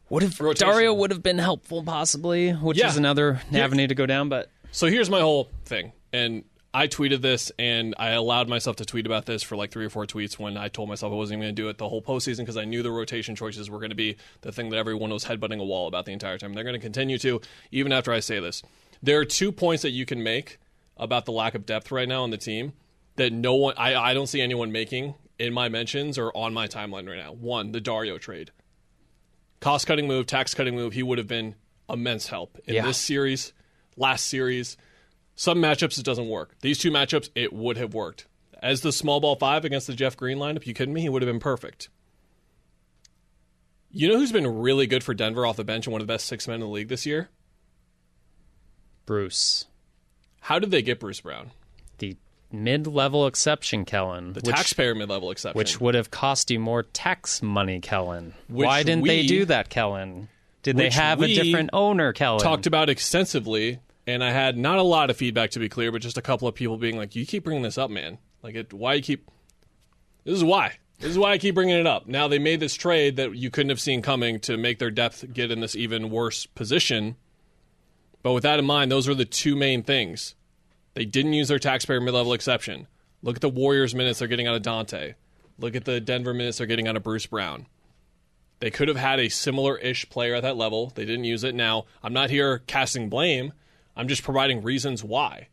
Would 0.10 0.24
have 0.24 0.40
Rotation. 0.40 0.68
Dario 0.70 0.94
would 0.94 1.12
have 1.12 1.24
been 1.24 1.38
helpful 1.38 1.84
possibly, 1.84 2.52
which 2.52 2.78
Yeah. 2.78 2.88
is 2.90 2.98
another 2.98 3.42
Yeah. 3.50 3.64
avenue 3.64 3.88
to 3.88 3.96
go 3.96 4.06
down, 4.06 4.30
but 4.30 4.50
So 4.72 4.88
here's 4.88 5.10
my 5.10 5.20
whole 5.22 5.50
thing. 5.66 5.92
And 6.14 6.44
I 6.74 6.88
tweeted 6.88 7.22
this 7.22 7.52
and 7.60 7.96
I 7.98 8.10
allowed 8.12 8.48
myself 8.48 8.76
to 8.78 8.86
tweet 8.86 9.06
about 9.06 9.26
this 9.26 9.42
for 9.44 9.56
like 9.58 9.72
three 9.72 9.86
or 9.86 9.90
four 9.90 10.06
tweets 10.06 10.38
when 10.40 10.56
I 10.58 10.68
told 10.70 10.88
myself 10.90 11.12
I 11.12 11.16
wasn't 11.16 11.38
even 11.40 11.46
going 11.48 11.56
to 11.56 11.62
do 11.62 11.68
it 11.70 11.78
the 11.78 11.90
whole 11.90 12.02
postseason 12.02 12.40
because 12.40 12.56
I 12.58 12.64
knew 12.66 12.82
the 12.84 12.92
rotation 12.92 13.36
choices 13.36 13.70
were 13.70 13.80
going 13.80 13.90
to 13.90 13.96
be 13.96 14.16
the 14.42 14.52
thing 14.54 14.70
that 14.70 14.78
everyone 14.78 15.10
was 15.12 15.26
headbutting 15.26 15.60
a 15.60 15.64
wall 15.66 15.88
about 15.88 16.06
the 16.06 16.12
entire 16.14 16.38
time. 16.38 16.54
They're 16.54 16.64
going 16.64 16.76
to 16.76 16.80
continue 16.80 17.18
to, 17.20 17.42
even 17.72 17.92
after 17.92 18.12
I 18.14 18.20
say 18.22 18.40
this. 18.40 18.64
There 19.04 19.18
are 19.20 19.26
two 19.26 19.52
points 19.52 19.82
that 19.84 19.92
you 19.92 20.06
can 20.06 20.24
make 20.24 20.60
about 20.98 21.26
the 21.26 21.32
lack 21.34 21.56
of 21.56 21.66
depth 21.66 21.92
right 21.92 22.08
now 22.08 22.24
on 22.24 22.30
the 22.30 22.38
team 22.38 22.74
that 23.18 23.32
no 23.34 23.56
one, 23.56 23.74
I, 23.78 23.96
I 23.96 24.14
don't 24.14 24.28
see 24.28 24.42
anyone 24.42 24.72
making 24.72 25.16
in 25.38 25.54
my 25.54 25.70
mentions 25.70 26.18
or 26.18 26.36
on 26.36 26.54
my 26.54 26.68
timeline 26.68 27.08
right 27.08 27.18
now. 27.18 27.34
One, 27.34 27.72
the 27.72 27.82
Dario 27.82 28.18
trade. 28.18 28.52
Cost 29.60 29.86
cutting 29.88 30.08
move, 30.08 30.26
tax 30.26 30.54
cutting 30.54 30.76
move, 30.76 30.94
he 30.94 31.04
would 31.04 31.18
have 31.18 31.28
been 31.28 31.56
immense 31.90 32.28
help 32.28 32.58
in 32.66 32.76
Yeah. 32.76 32.86
this 32.86 32.98
series, 32.98 33.54
last 33.98 34.26
series. 34.28 34.78
Some 35.36 35.58
matchups 35.60 35.98
it 36.00 36.06
doesn't 36.06 36.30
work. 36.30 36.56
These 36.62 36.80
two 36.80 36.92
matchups 36.92 37.30
it 37.36 37.54
would 37.54 37.78
have 37.78 37.94
worked. 37.94 38.28
As 38.62 38.82
the 38.82 38.92
small 38.92 39.20
ball 39.20 39.36
five 39.36 39.66
against 39.66 39.88
the 39.88 39.94
Jeff 39.94 40.16
Green 40.16 40.38
lineup, 40.38 40.66
you 40.66 40.74
kidding 40.74 40.94
me? 40.94 41.02
He 41.02 41.10
would 41.10 41.22
have 41.22 41.32
been 41.32 41.40
perfect. 41.40 41.90
You 43.90 44.08
know 44.08 44.18
who's 44.18 44.32
been 44.32 44.48
really 44.60 44.88
good 44.88 45.04
for 45.04 45.14
Denver 45.14 45.46
off 45.46 45.58
the 45.58 45.64
bench 45.64 45.86
and 45.86 45.92
one 45.92 46.02
of 46.02 46.08
the 46.08 46.14
best 46.14 46.26
six 46.28 46.48
men 46.48 46.56
in 46.56 46.62
the 46.62 46.68
league 46.68 46.88
this 46.88 47.06
year? 47.06 47.30
Bruce, 49.06 49.66
How 50.42 50.60
did 50.60 50.72
they 50.72 50.82
get 50.82 51.00
Bruce 51.00 51.22
Brown? 51.22 51.52
the 51.98 52.16
mid-level 52.54 53.28
exception, 53.28 53.86
Kellen, 53.86 54.34
The 54.34 54.42
which, 54.42 54.56
taxpayer 54.56 54.96
mid 54.96 55.10
level 55.10 55.32
exception. 55.32 55.58
which 55.58 55.80
would 55.82 55.96
have 55.96 56.12
cost 56.12 56.52
you 56.52 56.60
more 56.60 56.84
tax 56.84 57.42
money, 57.42 57.80
Kellen. 57.80 58.34
Which 58.48 58.66
Why 58.66 58.84
didn't 58.84 59.06
they 59.06 59.26
do 59.26 59.46
that, 59.46 59.70
Kellen? 59.70 60.30
Did 60.64 60.78
they 60.78 60.90
have 60.90 61.22
a 61.22 61.28
different 61.28 61.72
owner, 61.74 62.14
Kellen? 62.14 62.40
talked 62.42 62.68
about 62.68 62.90
extensively, 62.90 63.80
and 64.06 64.24
I 64.24 64.32
had 64.32 64.58
not 64.58 64.78
a 64.78 64.84
lot 64.84 65.10
of 65.10 65.18
feedback 65.18 65.52
to 65.52 65.60
be 65.60 65.70
clear, 65.70 65.92
but 65.92 66.02
just 66.02 66.18
a 66.18 66.22
couple 66.22 66.48
of 66.48 66.54
people 66.56 66.78
being 66.78 66.98
like, 66.98 67.16
"You 67.16 67.26
keep 67.26 67.44
bringing 67.44 67.64
this 67.64 67.78
up, 67.78 67.90
man. 67.90 68.20
Like, 68.44 68.56
it, 68.56 68.74
why 68.74 68.94
you 68.96 69.02
keep? 69.02 69.30
This 70.24 70.36
is 70.36 70.44
why. 70.44 70.78
This 71.00 71.10
is 71.10 71.18
why 71.18 71.32
I 71.32 71.40
keep 71.40 71.56
bringing 71.56 71.78
it 71.80 71.88
up. 71.88 72.08
Now 72.08 72.28
they 72.28 72.38
made 72.38 72.60
this 72.60 72.76
trade 72.76 73.16
that 73.16 73.36
you 73.36 73.50
couldn't 73.50 73.70
have 73.72 73.82
seen 73.82 74.04
coming 74.04 74.40
to 74.42 74.56
make 74.56 74.78
their 74.78 74.92
depth 74.92 75.34
get 75.34 75.50
in 75.50 75.60
this 75.60 75.76
even 75.76 76.12
worse 76.12 76.46
position. 76.46 77.16
But 78.22 78.34
with 78.34 78.44
that 78.44 78.60
in 78.60 78.66
mind, 78.66 78.92
those 78.92 79.10
are 79.10 79.16
the 79.16 79.26
two 79.26 79.56
main 79.56 79.82
things. 79.82 80.36
They 80.94 81.06
didn't 81.06 81.34
use 81.34 81.48
their 81.48 81.60
taxpayer 81.60 82.02
mid-level 82.02 82.34
exception. 82.34 82.88
Look 83.24 83.36
at 83.36 83.42
the 83.42 83.50
Warriors 83.50 83.96
minutes 83.96 84.20
they're 84.20 84.28
getting 84.28 84.48
out 84.48 84.56
of 84.56 84.62
Donte. 84.62 85.16
Look 85.58 85.76
at 85.76 85.86
the 85.86 86.00
Denver 86.00 86.34
minutes 86.34 86.58
they're 86.58 86.68
getting 86.68 86.88
out 86.88 86.96
of 86.98 87.04
Bruce 87.04 87.26
Brown. 87.28 87.68
They 88.60 88.72
could 88.72 88.88
have 88.88 88.98
had 88.98 89.20
a 89.20 89.30
similar 89.30 89.78
ish 89.78 90.10
player 90.10 90.36
at 90.36 90.44
that 90.44 90.58
level. 90.58 90.92
They 90.96 91.06
didn't 91.06 91.26
use 91.26 91.44
it. 91.44 91.56
Now, 91.56 91.86
I'm 92.04 92.14
not 92.14 92.30
here 92.30 92.60
casting 92.68 93.10
blame. 93.10 93.54
I'm 93.96 94.08
just 94.08 94.24
providing 94.24 94.62
reasons 94.62 95.04
why. 95.04 95.48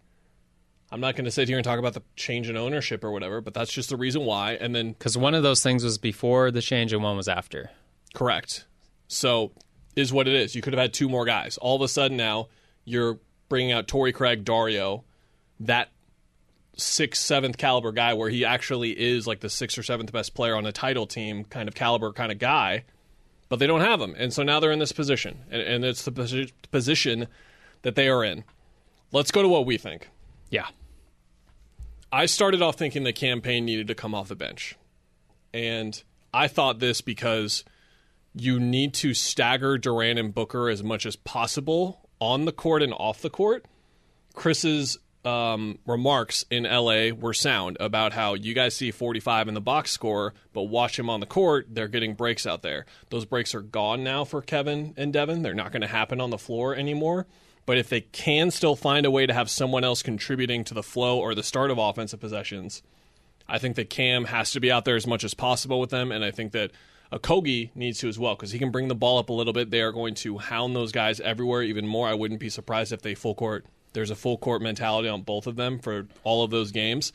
I'm 0.90 1.00
not 1.00 1.16
going 1.16 1.25
to 1.26 1.30
sit 1.30 1.49
here 1.49 1.59
and 1.59 1.64
talk 1.64 1.78
about 1.78 1.95
the 1.95 2.02
change 2.16 2.49
in 2.49 2.57
ownership 2.57 3.04
or 3.04 3.11
whatever, 3.11 3.40
but 3.40 3.52
that's 3.54 3.73
just 3.73 3.90
the 3.90 3.97
reason 3.97 4.25
why. 4.25 4.52
And 4.52 4.75
then, 4.75 4.92
because 4.92 5.18
one 5.18 5.35
of 5.35 5.42
those 5.42 5.62
things 5.62 5.85
was 5.85 5.99
before 5.99 6.50
the 6.50 6.62
change 6.62 6.92
and 6.92 7.02
one 7.02 7.16
was 7.16 7.28
after. 7.28 7.71
correct. 8.14 8.66
So, 9.07 9.52
is 9.97 10.12
what 10.12 10.28
it 10.28 10.35
is. 10.35 10.54
You 10.54 10.62
could 10.62 10.73
have 10.73 10.80
had 10.80 10.95
two 10.95 11.09
more 11.09 11.25
guys. 11.25 11.59
All 11.59 11.76
of 11.76 11.83
a 11.83 11.88
sudden 11.88 12.16
now, 12.16 12.49
you're 12.85 13.18
bringing 13.49 13.73
out 13.73 13.88
Torrey 13.88 14.12
Craig, 14.12 14.45
Dario. 14.45 15.04
That 15.60 15.90
sixth, 16.76 17.22
seventh 17.22 17.58
caliber 17.58 17.92
guy 17.92 18.14
where 18.14 18.30
he 18.30 18.44
actually 18.44 18.90
is 18.90 19.26
like 19.26 19.40
the 19.40 19.50
sixth 19.50 19.76
or 19.78 19.82
seventh 19.82 20.12
best 20.12 20.34
player 20.34 20.54
on 20.54 20.64
a 20.66 20.72
title 20.72 21.06
team 21.06 21.44
kind 21.44 21.68
of 21.68 21.74
caliber 21.74 22.12
kind 22.12 22.30
of 22.30 22.38
guy, 22.38 22.84
but 23.48 23.58
they 23.58 23.66
don't 23.66 23.80
have 23.80 24.00
him. 24.00 24.14
And 24.16 24.32
so 24.32 24.42
now 24.42 24.60
they're 24.60 24.72
in 24.72 24.78
this 24.78 24.92
position, 24.92 25.38
and, 25.50 25.60
and 25.62 25.84
it's 25.84 26.04
the 26.04 26.12
posi- 26.12 26.52
position 26.70 27.26
that 27.82 27.94
they 27.94 28.08
are 28.08 28.24
in. 28.24 28.44
Let's 29.12 29.30
go 29.30 29.42
to 29.42 29.48
what 29.48 29.66
we 29.66 29.78
think. 29.78 30.08
Yeah. 30.50 30.66
I 32.10 32.26
started 32.26 32.62
off 32.62 32.76
thinking 32.76 33.04
the 33.04 33.12
Cam 33.12 33.40
Payne 33.40 33.64
needed 33.64 33.88
to 33.88 33.94
come 33.94 34.14
off 34.14 34.28
the 34.28 34.36
bench. 34.36 34.76
And 35.52 36.00
I 36.32 36.48
thought 36.48 36.78
this 36.78 37.00
because 37.00 37.64
you 38.34 38.60
need 38.60 38.94
to 38.94 39.14
stagger 39.14 39.78
Durant 39.78 40.18
and 40.18 40.34
Booker 40.34 40.68
as 40.68 40.82
much 40.82 41.06
as 41.06 41.16
possible 41.16 42.08
on 42.20 42.44
the 42.44 42.52
court 42.52 42.82
and 42.82 42.92
off 42.94 43.20
the 43.20 43.30
court. 43.30 43.66
Chris's 44.34 44.98
um, 45.25 45.78
remarks 45.87 46.44
in 46.50 46.64
LA 46.64 47.10
were 47.10 47.34
sound 47.34 47.76
about 47.80 48.12
how 48.12 48.34
you 48.34 48.54
guys 48.54 48.75
see 48.75 48.90
45 48.90 49.48
in 49.48 49.54
the 49.54 49.60
box 49.60 49.90
score, 49.90 50.34
but 50.52 50.62
watch 50.62 50.98
him 50.98 51.10
on 51.10 51.20
the 51.20 51.26
court. 51.26 51.66
They're 51.70 51.88
getting 51.88 52.14
breaks 52.14 52.46
out 52.46 52.62
there. 52.62 52.87
Those 53.10 53.25
breaks 53.25 53.54
are 53.54 53.60
gone 53.60 54.04
now 54.04 54.25
for 54.25 54.40
Kevin 54.40 54.94
and 54.96 55.12
Devin. 55.12 55.42
They're 55.42 55.54
not 55.54 55.72
going 55.72 55.82
to 55.82 55.88
happen 55.88 56.20
on 56.20 56.30
the 56.30 56.38
floor 56.38 56.75
anymore. 56.75 57.26
But 57.66 57.76
if 57.76 57.90
they 57.90 58.00
can 58.00 58.50
still 58.50 58.76
find 58.76 59.04
a 59.04 59.10
way 59.10 59.26
to 59.26 59.34
have 59.34 59.50
someone 59.50 59.84
else 59.84 60.02
contributing 60.02 60.64
to 60.64 60.75
the 60.75 60.82
flow 60.82 61.18
or 61.18 61.34
the 61.34 61.42
start 61.42 61.70
of 61.70 61.76
offensive 61.76 62.18
possessions, 62.18 62.82
I 63.46 63.58
think 63.58 63.76
that 63.76 63.90
Cam 63.90 64.25
has 64.25 64.52
to 64.52 64.60
be 64.60 64.72
out 64.72 64.87
there 64.87 64.96
as 64.96 65.06
much 65.06 65.25
as 65.25 65.34
possible 65.34 65.78
with 65.78 65.90
them, 65.90 66.10
and 66.10 66.25
I 66.25 66.30
think 66.30 66.52
that 66.52 66.70
Okogie 67.12 67.70
needs 67.75 67.98
to 67.98 68.08
as 68.08 68.18
well 68.18 68.34
because 68.34 68.52
he 68.52 68.58
can 68.58 68.70
bring 68.70 68.88
the 68.88 68.94
ball 68.94 69.18
up 69.18 69.28
a 69.28 69.32
little 69.32 69.52
bit. 69.52 69.70
They 69.70 69.80
are 69.80 69.92
going 69.92 70.14
to 70.16 70.38
hound 70.38 70.76
those 70.76 70.92
guys 70.92 71.20
everywhere 71.20 71.62
even 71.62 71.87
more. 71.87 72.08
I 72.08 72.14
wouldn't 72.14 72.40
be 72.40 72.50
surprised 72.50 72.92
if 72.92 73.02
they 73.02 73.14
full 73.14 73.34
court. 73.34 73.66
There's 73.92 74.11
a 74.11 74.16
full 74.16 74.38
court 74.38 74.62
mentality 74.62 75.09
on 75.09 75.23
both 75.23 75.47
of 75.47 75.57
them 75.57 75.78
for 75.78 76.07
all 76.25 76.42
of 76.42 76.50
those 76.50 76.73
games, 76.73 77.12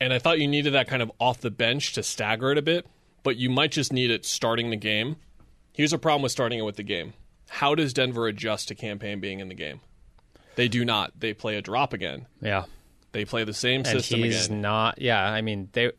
and 0.00 0.12
I 0.12 0.18
thought 0.18 0.38
you 0.38 0.48
needed 0.48 0.74
that 0.74 0.88
kind 0.88 1.02
of 1.02 1.10
off 1.18 1.40
the 1.40 1.50
bench 1.50 1.92
to 1.94 2.02
stagger 2.02 2.52
it 2.52 2.58
a 2.58 2.62
bit, 2.62 2.86
but 3.22 3.36
you 3.36 3.50
might 3.50 3.72
just 3.72 3.92
need 3.92 4.10
it 4.10 4.24
starting 4.24 4.70
the 4.70 4.76
game. 4.76 5.16
Here's 5.72 5.92
a 5.92 5.98
problem 5.98 6.22
with 6.22 6.32
starting 6.32 6.58
it 6.58 6.62
with 6.62 6.76
the 6.76 6.82
game. 6.82 7.12
How 7.48 7.74
does 7.74 7.92
Denver 7.92 8.26
adjust 8.26 8.68
to 8.68 8.74
Cam 8.74 8.98
Payne 8.98 9.20
being 9.20 9.40
in 9.40 9.48
the 9.48 9.54
game? 9.54 9.80
They 10.56 10.68
do 10.68 10.84
not. 10.84 11.12
They 11.18 11.34
play 11.34 11.56
a 11.56 11.62
drop 11.62 11.92
again. 11.92 12.26
Yeah. 12.40 12.64
They 13.12 13.24
play 13.24 13.44
the 13.44 13.54
same 13.54 13.80
and 13.80 13.88
system 13.88 14.20
he's 14.20 14.46
again. 14.46 14.60
not. 14.60 15.00
Yeah, 15.00 15.22
I 15.22 15.40
mean, 15.40 15.68
they 15.72 15.92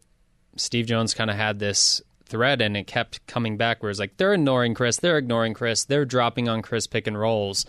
Steve 0.56 0.86
Jones 0.88 1.14
kind 1.14 1.30
of 1.30 1.36
had 1.36 1.60
this 1.60 2.02
thread, 2.26 2.62
and 2.62 2.76
it 2.76 2.86
kept 2.86 3.26
coming 3.28 3.58
back. 3.58 3.82
Where 3.82 3.90
it's 3.90 4.00
like 4.00 4.18
they're 4.18 4.34
ignoring 4.34 4.74
Chris, 4.74 4.98
they're 4.98 5.18
ignoring 5.18 5.54
Chris, 5.54 5.86
they're 5.86 6.06
dropping 6.06 6.50
on 6.50 6.62
Chris 6.62 6.86
pick 6.86 7.08
and 7.08 7.20
rolls, 7.20 7.66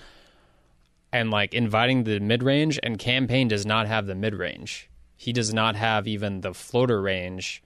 and 1.13 1.31
like 1.31 1.55
inviting 1.55 2.05
the 2.05 2.21
mid 2.21 2.43
range. 2.43 2.79
And 2.83 2.99
Cam 2.99 3.27
Payne 3.27 3.49
does 3.49 3.67
not 3.67 3.87
have 3.87 4.07
the 4.07 4.15
mid 4.15 4.35
range. 4.35 4.91
He 5.17 5.33
does 5.33 5.53
not 5.53 5.77
have 5.77 6.07
even 6.07 6.41
the 6.41 6.55
floater 6.55 7.01
range, 7.01 7.63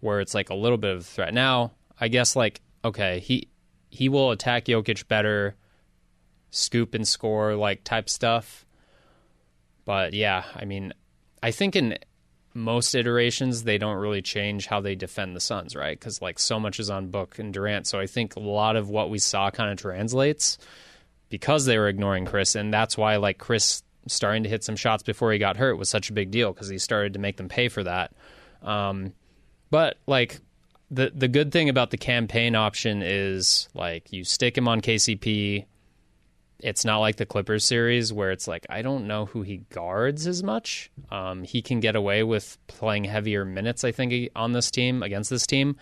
where 0.00 0.20
it's 0.20 0.34
like 0.34 0.50
a 0.50 0.54
little 0.54 0.78
bit 0.78 0.92
of 0.92 1.00
a 1.00 1.04
threat. 1.04 1.34
Now, 1.34 1.72
I 2.00 2.08
guess 2.08 2.36
like 2.36 2.60
okay, 2.84 3.20
he 3.20 3.48
he 3.90 4.08
will 4.08 4.30
attack 4.30 4.66
Jokic 4.66 5.06
better, 5.08 5.56
scoop 6.50 6.94
and 6.94 7.06
score 7.06 7.54
like 7.54 7.84
type 7.84 8.08
stuff. 8.08 8.66
But 9.84 10.14
yeah, 10.14 10.44
I 10.54 10.64
mean, 10.64 10.94
I 11.42 11.50
think 11.50 11.76
in 11.76 11.98
most 12.54 12.94
iterations 12.94 13.64
they 13.64 13.76
don't 13.76 13.96
really 13.96 14.22
change 14.22 14.66
how 14.66 14.80
they 14.80 14.94
defend 14.94 15.36
the 15.36 15.40
Suns, 15.40 15.76
right? 15.76 15.98
Because 15.98 16.22
like 16.22 16.38
so 16.38 16.58
much 16.58 16.80
is 16.80 16.88
on 16.88 17.08
Book 17.08 17.38
and 17.38 17.52
Durant, 17.52 17.86
so 17.86 17.98
I 17.98 18.06
think 18.06 18.36
a 18.36 18.40
lot 18.40 18.76
of 18.76 18.88
what 18.88 19.10
we 19.10 19.18
saw 19.18 19.50
kind 19.50 19.70
of 19.70 19.76
translates 19.76 20.56
because 21.30 21.64
they 21.64 21.78
were 21.78 21.88
ignoring 21.88 22.24
Chris, 22.26 22.54
and 22.54 22.72
that's 22.72 22.96
why 22.96 23.16
like 23.16 23.38
Chris 23.38 23.82
starting 24.06 24.42
to 24.42 24.48
hit 24.48 24.64
some 24.64 24.76
shots 24.76 25.02
before 25.02 25.32
he 25.32 25.38
got 25.38 25.56
hurt 25.56 25.76
was 25.76 25.88
such 25.88 26.10
a 26.10 26.12
big 26.12 26.30
deal 26.30 26.52
because 26.52 26.68
he 26.68 26.78
started 26.78 27.14
to 27.14 27.18
make 27.18 27.36
them 27.36 27.48
pay 27.48 27.68
for 27.68 27.82
that. 27.82 28.12
Um, 28.62 29.12
but 29.70 29.98
like 30.06 30.40
the 30.90 31.12
the 31.14 31.28
good 31.28 31.52
thing 31.52 31.68
about 31.68 31.90
the 31.90 31.96
Cam 31.96 32.28
Payne 32.28 32.54
option 32.54 33.02
is 33.02 33.68
like 33.74 34.12
you 34.12 34.24
stick 34.24 34.56
him 34.56 34.68
on 34.68 34.80
KCP. 34.80 35.66
It's 36.60 36.84
not 36.84 36.98
like 36.98 37.16
the 37.16 37.26
Clippers 37.26 37.64
series 37.64 38.12
where 38.12 38.30
it's 38.30 38.46
like 38.46 38.66
I 38.70 38.82
don't 38.82 39.06
know 39.06 39.26
who 39.26 39.42
he 39.42 39.58
guards 39.70 40.26
as 40.26 40.42
much. 40.42 40.90
Um, 41.10 41.42
he 41.42 41.62
can 41.62 41.80
get 41.80 41.96
away 41.96 42.22
with 42.22 42.56
playing 42.68 43.04
heavier 43.04 43.44
minutes, 43.44 43.84
I 43.84 43.92
think, 43.92 44.30
on 44.36 44.52
this 44.52 44.70
team 44.70 45.02
against 45.02 45.30
this 45.30 45.46
team. 45.46 45.76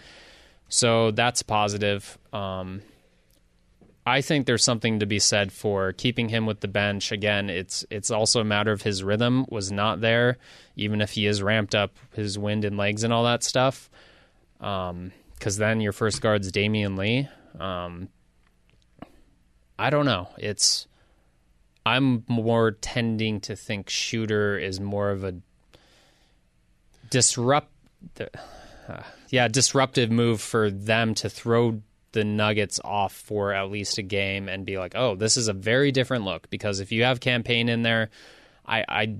So 0.68 1.10
that's 1.10 1.42
positive. 1.42 2.18
Um, 2.32 2.80
I 4.04 4.20
think 4.20 4.46
there's 4.46 4.64
something 4.64 4.98
to 4.98 5.06
be 5.06 5.20
said 5.20 5.52
for 5.52 5.92
keeping 5.92 6.28
him 6.28 6.44
with 6.44 6.60
the 6.60 6.68
bench. 6.68 7.12
Again, 7.12 7.48
it's 7.48 7.84
it's 7.88 8.10
also 8.10 8.40
a 8.40 8.44
matter 8.44 8.72
of 8.72 8.82
his 8.82 9.04
rhythm 9.04 9.46
was 9.48 9.70
not 9.70 10.00
there, 10.00 10.38
even 10.74 11.00
if 11.00 11.12
he 11.12 11.26
is 11.26 11.42
ramped 11.42 11.74
up 11.74 11.96
his 12.14 12.36
wind 12.38 12.64
and 12.64 12.76
legs 12.76 13.04
and 13.04 13.12
all 13.12 13.24
that 13.24 13.44
stuff. 13.44 13.88
Because 14.58 14.90
um, 14.90 15.12
then 15.40 15.80
your 15.80 15.92
first 15.92 16.20
guard's 16.20 16.50
Damion 16.50 16.98
Lee. 16.98 17.28
Um, 17.60 18.08
I 19.78 19.90
don't 19.90 20.06
know. 20.06 20.28
It's 20.36 20.88
I'm 21.86 22.24
more 22.26 22.72
tending 22.72 23.40
to 23.42 23.54
think 23.54 23.88
shooter 23.88 24.58
is 24.58 24.80
more 24.80 25.10
of 25.10 25.22
a 25.22 25.34
disrupt. 27.08 27.70
Uh, 28.18 29.02
yeah, 29.28 29.46
disruptive 29.46 30.10
move 30.10 30.40
for 30.40 30.70
them 30.70 31.14
to 31.14 31.28
throw 31.28 31.82
the 32.12 32.24
Nuggets 32.24 32.80
off 32.84 33.12
for 33.12 33.52
at 33.52 33.70
least 33.70 33.98
a 33.98 34.02
game 34.02 34.48
and 34.48 34.64
be 34.64 34.78
like, 34.78 34.94
oh, 34.94 35.14
this 35.16 35.36
is 35.36 35.48
a 35.48 35.52
very 35.52 35.92
different 35.92 36.24
look. 36.24 36.48
Because 36.50 36.80
if 36.80 36.92
you 36.92 37.04
have 37.04 37.20
Cam 37.20 37.42
Payne 37.42 37.68
in 37.68 37.82
there, 37.82 38.10
I, 38.66 38.84
I 38.88 39.16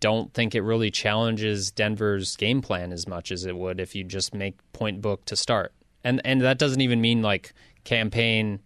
don't 0.00 0.32
think 0.32 0.54
it 0.54 0.62
really 0.62 0.90
challenges 0.90 1.70
Denver's 1.70 2.36
game 2.36 2.62
plan 2.62 2.92
as 2.92 3.06
much 3.06 3.32
as 3.32 3.44
it 3.44 3.56
would 3.56 3.80
if 3.80 3.94
you 3.94 4.04
just 4.04 4.34
make 4.34 4.56
point 4.72 5.00
book 5.00 5.24
to 5.26 5.36
start. 5.36 5.72
And 6.04 6.20
and 6.24 6.40
that 6.42 6.58
doesn't 6.58 6.80
even 6.80 7.00
mean 7.00 7.22
like 7.22 7.52
Cam 7.84 8.10
Payne 8.10 8.60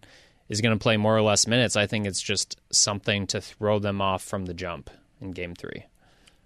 is 0.49 0.61
going 0.61 0.77
to 0.77 0.81
play 0.81 0.97
more 0.97 1.17
or 1.17 1.21
less 1.21 1.47
minutes. 1.47 1.75
I 1.75 1.87
think 1.87 2.05
it's 2.05 2.21
just 2.21 2.59
something 2.71 3.25
to 3.27 3.41
throw 3.41 3.79
them 3.79 4.01
off 4.01 4.23
from 4.23 4.45
the 4.45 4.53
jump 4.53 4.89
in 5.19 5.31
game 5.31 5.55
3. 5.55 5.85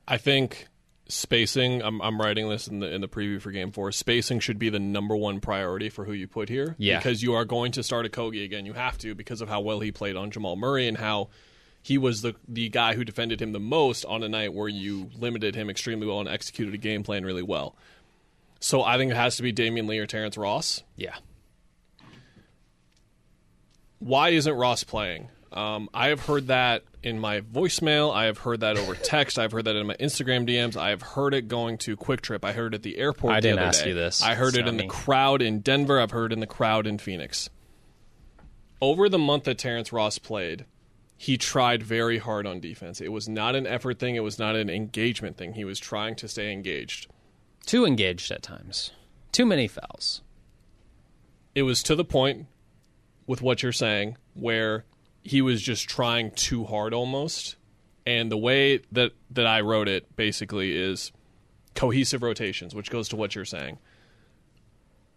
I 0.08 0.18
think 0.18 0.68
spacing. 1.10 1.82
I'm, 1.82 2.02
I'm 2.02 2.20
writing 2.20 2.50
this 2.50 2.68
in 2.68 2.80
the 2.80 2.92
in 2.94 3.02
the 3.02 3.08
preview 3.08 3.42
for 3.42 3.52
Game 3.52 3.72
Four. 3.72 3.92
Spacing 3.92 4.40
should 4.40 4.60
be 4.60 4.70
the 4.70 4.80
number 4.80 5.16
one 5.16 5.40
priority 5.40 5.90
for 5.90 6.06
who 6.06 6.14
you 6.14 6.28
put 6.28 6.50
here. 6.50 6.76
Yeah. 6.78 6.98
because 6.98 7.22
you 7.24 7.34
are 7.34 7.46
going 7.46 7.72
to 7.74 7.84
start 7.84 8.10
Okogie 8.12 8.44
again. 8.46 8.66
You 8.66 8.74
have 8.74 8.98
to 9.00 9.16
because 9.16 9.42
of 9.42 9.50
how 9.50 9.62
well 9.62 9.80
he 9.80 9.92
played 9.92 10.16
on 10.16 10.32
Jamal 10.32 10.56
Murray 10.56 10.88
and 10.88 10.98
how 10.98 11.30
he 11.82 11.98
was 11.98 12.22
the 12.22 12.36
the 12.48 12.70
guy 12.70 12.96
who 12.96 13.04
defended 13.06 13.42
him 13.42 13.52
the 13.54 13.60
most 13.60 14.06
on 14.06 14.24
a 14.24 14.30
night 14.30 14.54
where 14.54 14.68
you 14.68 15.10
limited 15.18 15.56
him 15.56 15.70
extremely 15.70 16.06
well 16.08 16.20
and 16.20 16.30
executed 16.30 16.74
a 16.74 16.78
game 16.78 17.04
plan 17.04 17.24
really 17.26 17.44
well. 17.44 17.76
So 18.60 18.82
I 18.84 18.98
think 18.98 19.12
it 19.12 19.16
has 19.18 19.38
to 19.38 19.44
be 19.44 19.54
Damion 19.54 19.88
Lee 19.88 20.00
or 20.00 20.08
Terrence 20.08 20.38
Ross. 20.38 20.84
Yeah. 20.96 21.16
Why 24.00 24.30
isn't 24.30 24.54
Ross 24.54 24.84
playing? 24.84 25.30
Um, 25.52 25.90
I 25.94 26.08
have 26.08 26.26
heard 26.26 26.48
that 26.48 26.84
in 27.04 27.20
my 27.20 27.42
voicemail. 27.42 28.14
I 28.14 28.26
have 28.26 28.40
heard 28.40 28.60
that 28.60 28.78
over 28.78 28.96
text. 29.02 29.40
I've 29.40 29.52
heard 29.52 29.66
that 29.66 29.76
in 29.76 29.88
my 29.88 29.96
Instagram 29.96 30.48
DMs. 30.48 30.76
I 30.76 30.90
have 30.90 31.02
heard 31.02 31.34
it 31.34 31.48
going 31.48 31.78
to 31.80 31.96
QuikTrip. 31.96 32.44
I 32.44 32.52
heard 32.54 32.74
it 32.74 32.78
at 32.78 32.84
the 32.84 32.98
airport. 32.98 33.34
I 33.34 33.38
the 33.38 33.50
didn't 33.50 33.60
ask 33.60 33.84
day. 33.84 33.90
you 33.90 33.96
this. 33.96 34.22
I 34.22 34.36
heard 34.36 34.58
it 34.58 34.68
in 34.68 34.78
the 34.78 34.88
crowd 34.88 35.42
in 35.42 35.60
Denver. 35.62 36.00
I've 36.02 36.12
heard 36.12 36.32
it 36.32 36.36
in 36.36 36.40
the 36.42 36.48
crowd 36.48 36.86
in 36.86 36.98
Phoenix. 36.98 37.50
Over 38.82 39.10
the 39.10 39.18
month 39.18 39.46
that 39.46 39.58
Terrence 39.58 39.92
Ross 39.92 40.20
played, 40.20 40.66
he 41.16 41.38
tried 41.38 41.82
very 41.82 42.20
hard 42.20 42.46
on 42.46 42.60
defense. 42.60 43.02
It 43.02 43.12
was 43.12 43.28
not 43.28 43.56
an 43.56 43.66
effort 43.66 43.98
thing. 44.00 44.16
It 44.16 44.20
was 44.24 44.38
not 44.38 44.56
an 44.56 44.70
engagement 44.70 45.38
thing. 45.38 45.54
He 45.54 45.66
was 45.66 45.80
trying 45.80 46.16
to 46.18 46.28
stay 46.28 46.52
engaged. 46.52 47.08
Too 47.66 47.86
engaged 47.86 48.30
at 48.32 48.44
times. 48.44 48.92
Too 49.32 49.46
many 49.46 49.68
fouls. 49.68 50.22
it 51.56 51.64
was 51.64 51.82
to 51.84 51.96
the 51.96 52.06
point 52.06 52.46
with 53.26 53.42
what 53.42 53.64
you're 53.64 53.72
saying 53.72 54.16
where 54.36 54.86
he 55.28 55.42
was 55.42 55.62
just 55.62 55.90
trying 55.90 56.32
too 56.32 56.64
hard 56.64 56.94
almost. 56.94 57.58
And 58.06 58.32
the 58.32 58.38
way 58.38 58.80
that 58.94 59.12
that 59.32 59.46
I 59.46 59.60
wrote 59.60 59.90
it 59.90 60.16
basically 60.16 60.76
is 60.76 61.12
cohesive 61.76 62.24
rotations 62.24 62.74
which 62.74 62.90
goes 62.90 63.10
to 63.10 63.18
what 63.18 63.36
you're 63.36 63.46
saying. 63.46 63.78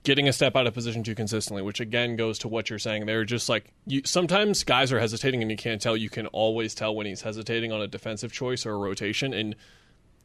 Getting 0.02 0.26
a 0.26 0.32
step 0.32 0.56
out 0.56 0.66
of 0.66 0.74
position 0.74 1.04
too 1.04 1.14
consistently 1.14 1.62
which 1.62 1.78
again 1.78 2.16
goes 2.16 2.40
to 2.40 2.48
what 2.48 2.68
you're 2.68 2.78
saying. 2.80 3.06
They're 3.06 3.24
just 3.24 3.48
like 3.48 3.72
you 3.86 4.02
sometimes 4.04 4.64
guys 4.64 4.92
are 4.92 4.98
hesitating 4.98 5.42
and 5.42 5.50
you 5.50 5.56
can't 5.56 5.80
tell. 5.80 5.96
You 5.96 6.10
can 6.10 6.26
always 6.28 6.74
tell 6.74 6.94
when 6.94 7.06
he's 7.06 7.22
hesitating 7.22 7.70
on 7.70 7.80
a 7.80 7.86
defensive 7.86 8.32
choice 8.32 8.66
or 8.66 8.72
a 8.72 8.78
rotation 8.78 9.32
and 9.32 9.54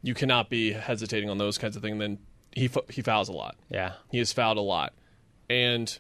you 0.02 0.16
cannot 0.16 0.50
be 0.50 0.72
hesitating 0.74 1.30
on 1.30 1.38
those 1.38 1.60
kinds 1.60 1.76
of 1.76 1.84
things. 1.84 2.00
Then 2.00 2.18
he 2.54 2.72
he 2.90 3.04
fouls 3.04 3.30
a 3.30 3.34
lot. 3.34 3.56
Yeah. 3.70 3.94
he 4.10 4.18
has 4.18 4.34
fouled 4.34 4.58
a 4.58 4.62
lot. 4.62 4.94
And 5.48 5.96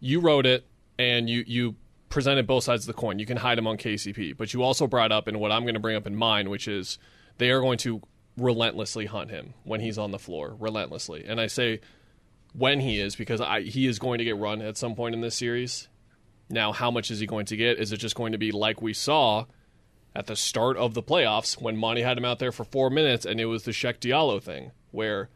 you 0.00 0.20
wrote 0.20 0.46
it 0.46 0.66
and 0.98 1.28
you, 1.28 1.44
you 1.46 1.76
presented 2.12 2.46
both 2.46 2.62
sides 2.62 2.86
of 2.86 2.94
the 2.94 3.00
coin. 3.00 3.18
You 3.18 3.24
can 3.24 3.38
hide 3.38 3.58
him 3.58 3.66
on 3.66 3.78
KCP, 3.78 4.36
but 4.36 4.52
you 4.52 4.62
also 4.62 4.86
brought 4.86 5.10
up, 5.10 5.26
and 5.26 5.40
what 5.40 5.50
I'm 5.50 5.62
going 5.62 5.74
to 5.74 5.80
bring 5.80 5.96
up 5.96 6.06
in 6.06 6.14
mine, 6.14 6.50
which 6.50 6.68
is 6.68 6.98
they 7.38 7.50
are 7.50 7.60
going 7.60 7.78
to 7.78 8.02
relentlessly 8.36 9.06
hunt 9.06 9.30
him 9.30 9.54
when 9.64 9.80
he's 9.80 9.96
on 9.96 10.10
the 10.10 10.18
floor, 10.18 10.54
relentlessly. 10.60 11.24
And 11.26 11.40
I 11.40 11.46
say 11.46 11.80
when 12.52 12.80
he 12.80 13.00
is 13.00 13.16
because 13.16 13.40
I, 13.40 13.62
he 13.62 13.86
is 13.86 13.98
going 13.98 14.18
to 14.18 14.24
get 14.24 14.36
run 14.36 14.60
at 14.60 14.76
some 14.76 14.94
point 14.94 15.14
in 15.14 15.22
this 15.22 15.34
series. 15.34 15.88
Now, 16.50 16.72
how 16.72 16.90
much 16.90 17.10
is 17.10 17.18
he 17.18 17.26
going 17.26 17.46
to 17.46 17.56
get? 17.56 17.78
Is 17.78 17.92
it 17.92 17.96
just 17.96 18.14
going 18.14 18.32
to 18.32 18.38
be 18.38 18.52
like 18.52 18.82
we 18.82 18.92
saw 18.92 19.46
at 20.14 20.26
the 20.26 20.36
start 20.36 20.76
of 20.76 20.92
the 20.92 21.02
playoffs 21.02 21.60
when 21.60 21.78
Monty 21.78 22.02
had 22.02 22.18
him 22.18 22.26
out 22.26 22.38
there 22.38 22.52
for 22.52 22.64
four 22.64 22.90
minutes, 22.90 23.24
and 23.24 23.40
it 23.40 23.46
was 23.46 23.62
the 23.62 23.70
Cheick 23.70 24.00
Diallo 24.00 24.42
thing, 24.42 24.72
where 24.90 25.30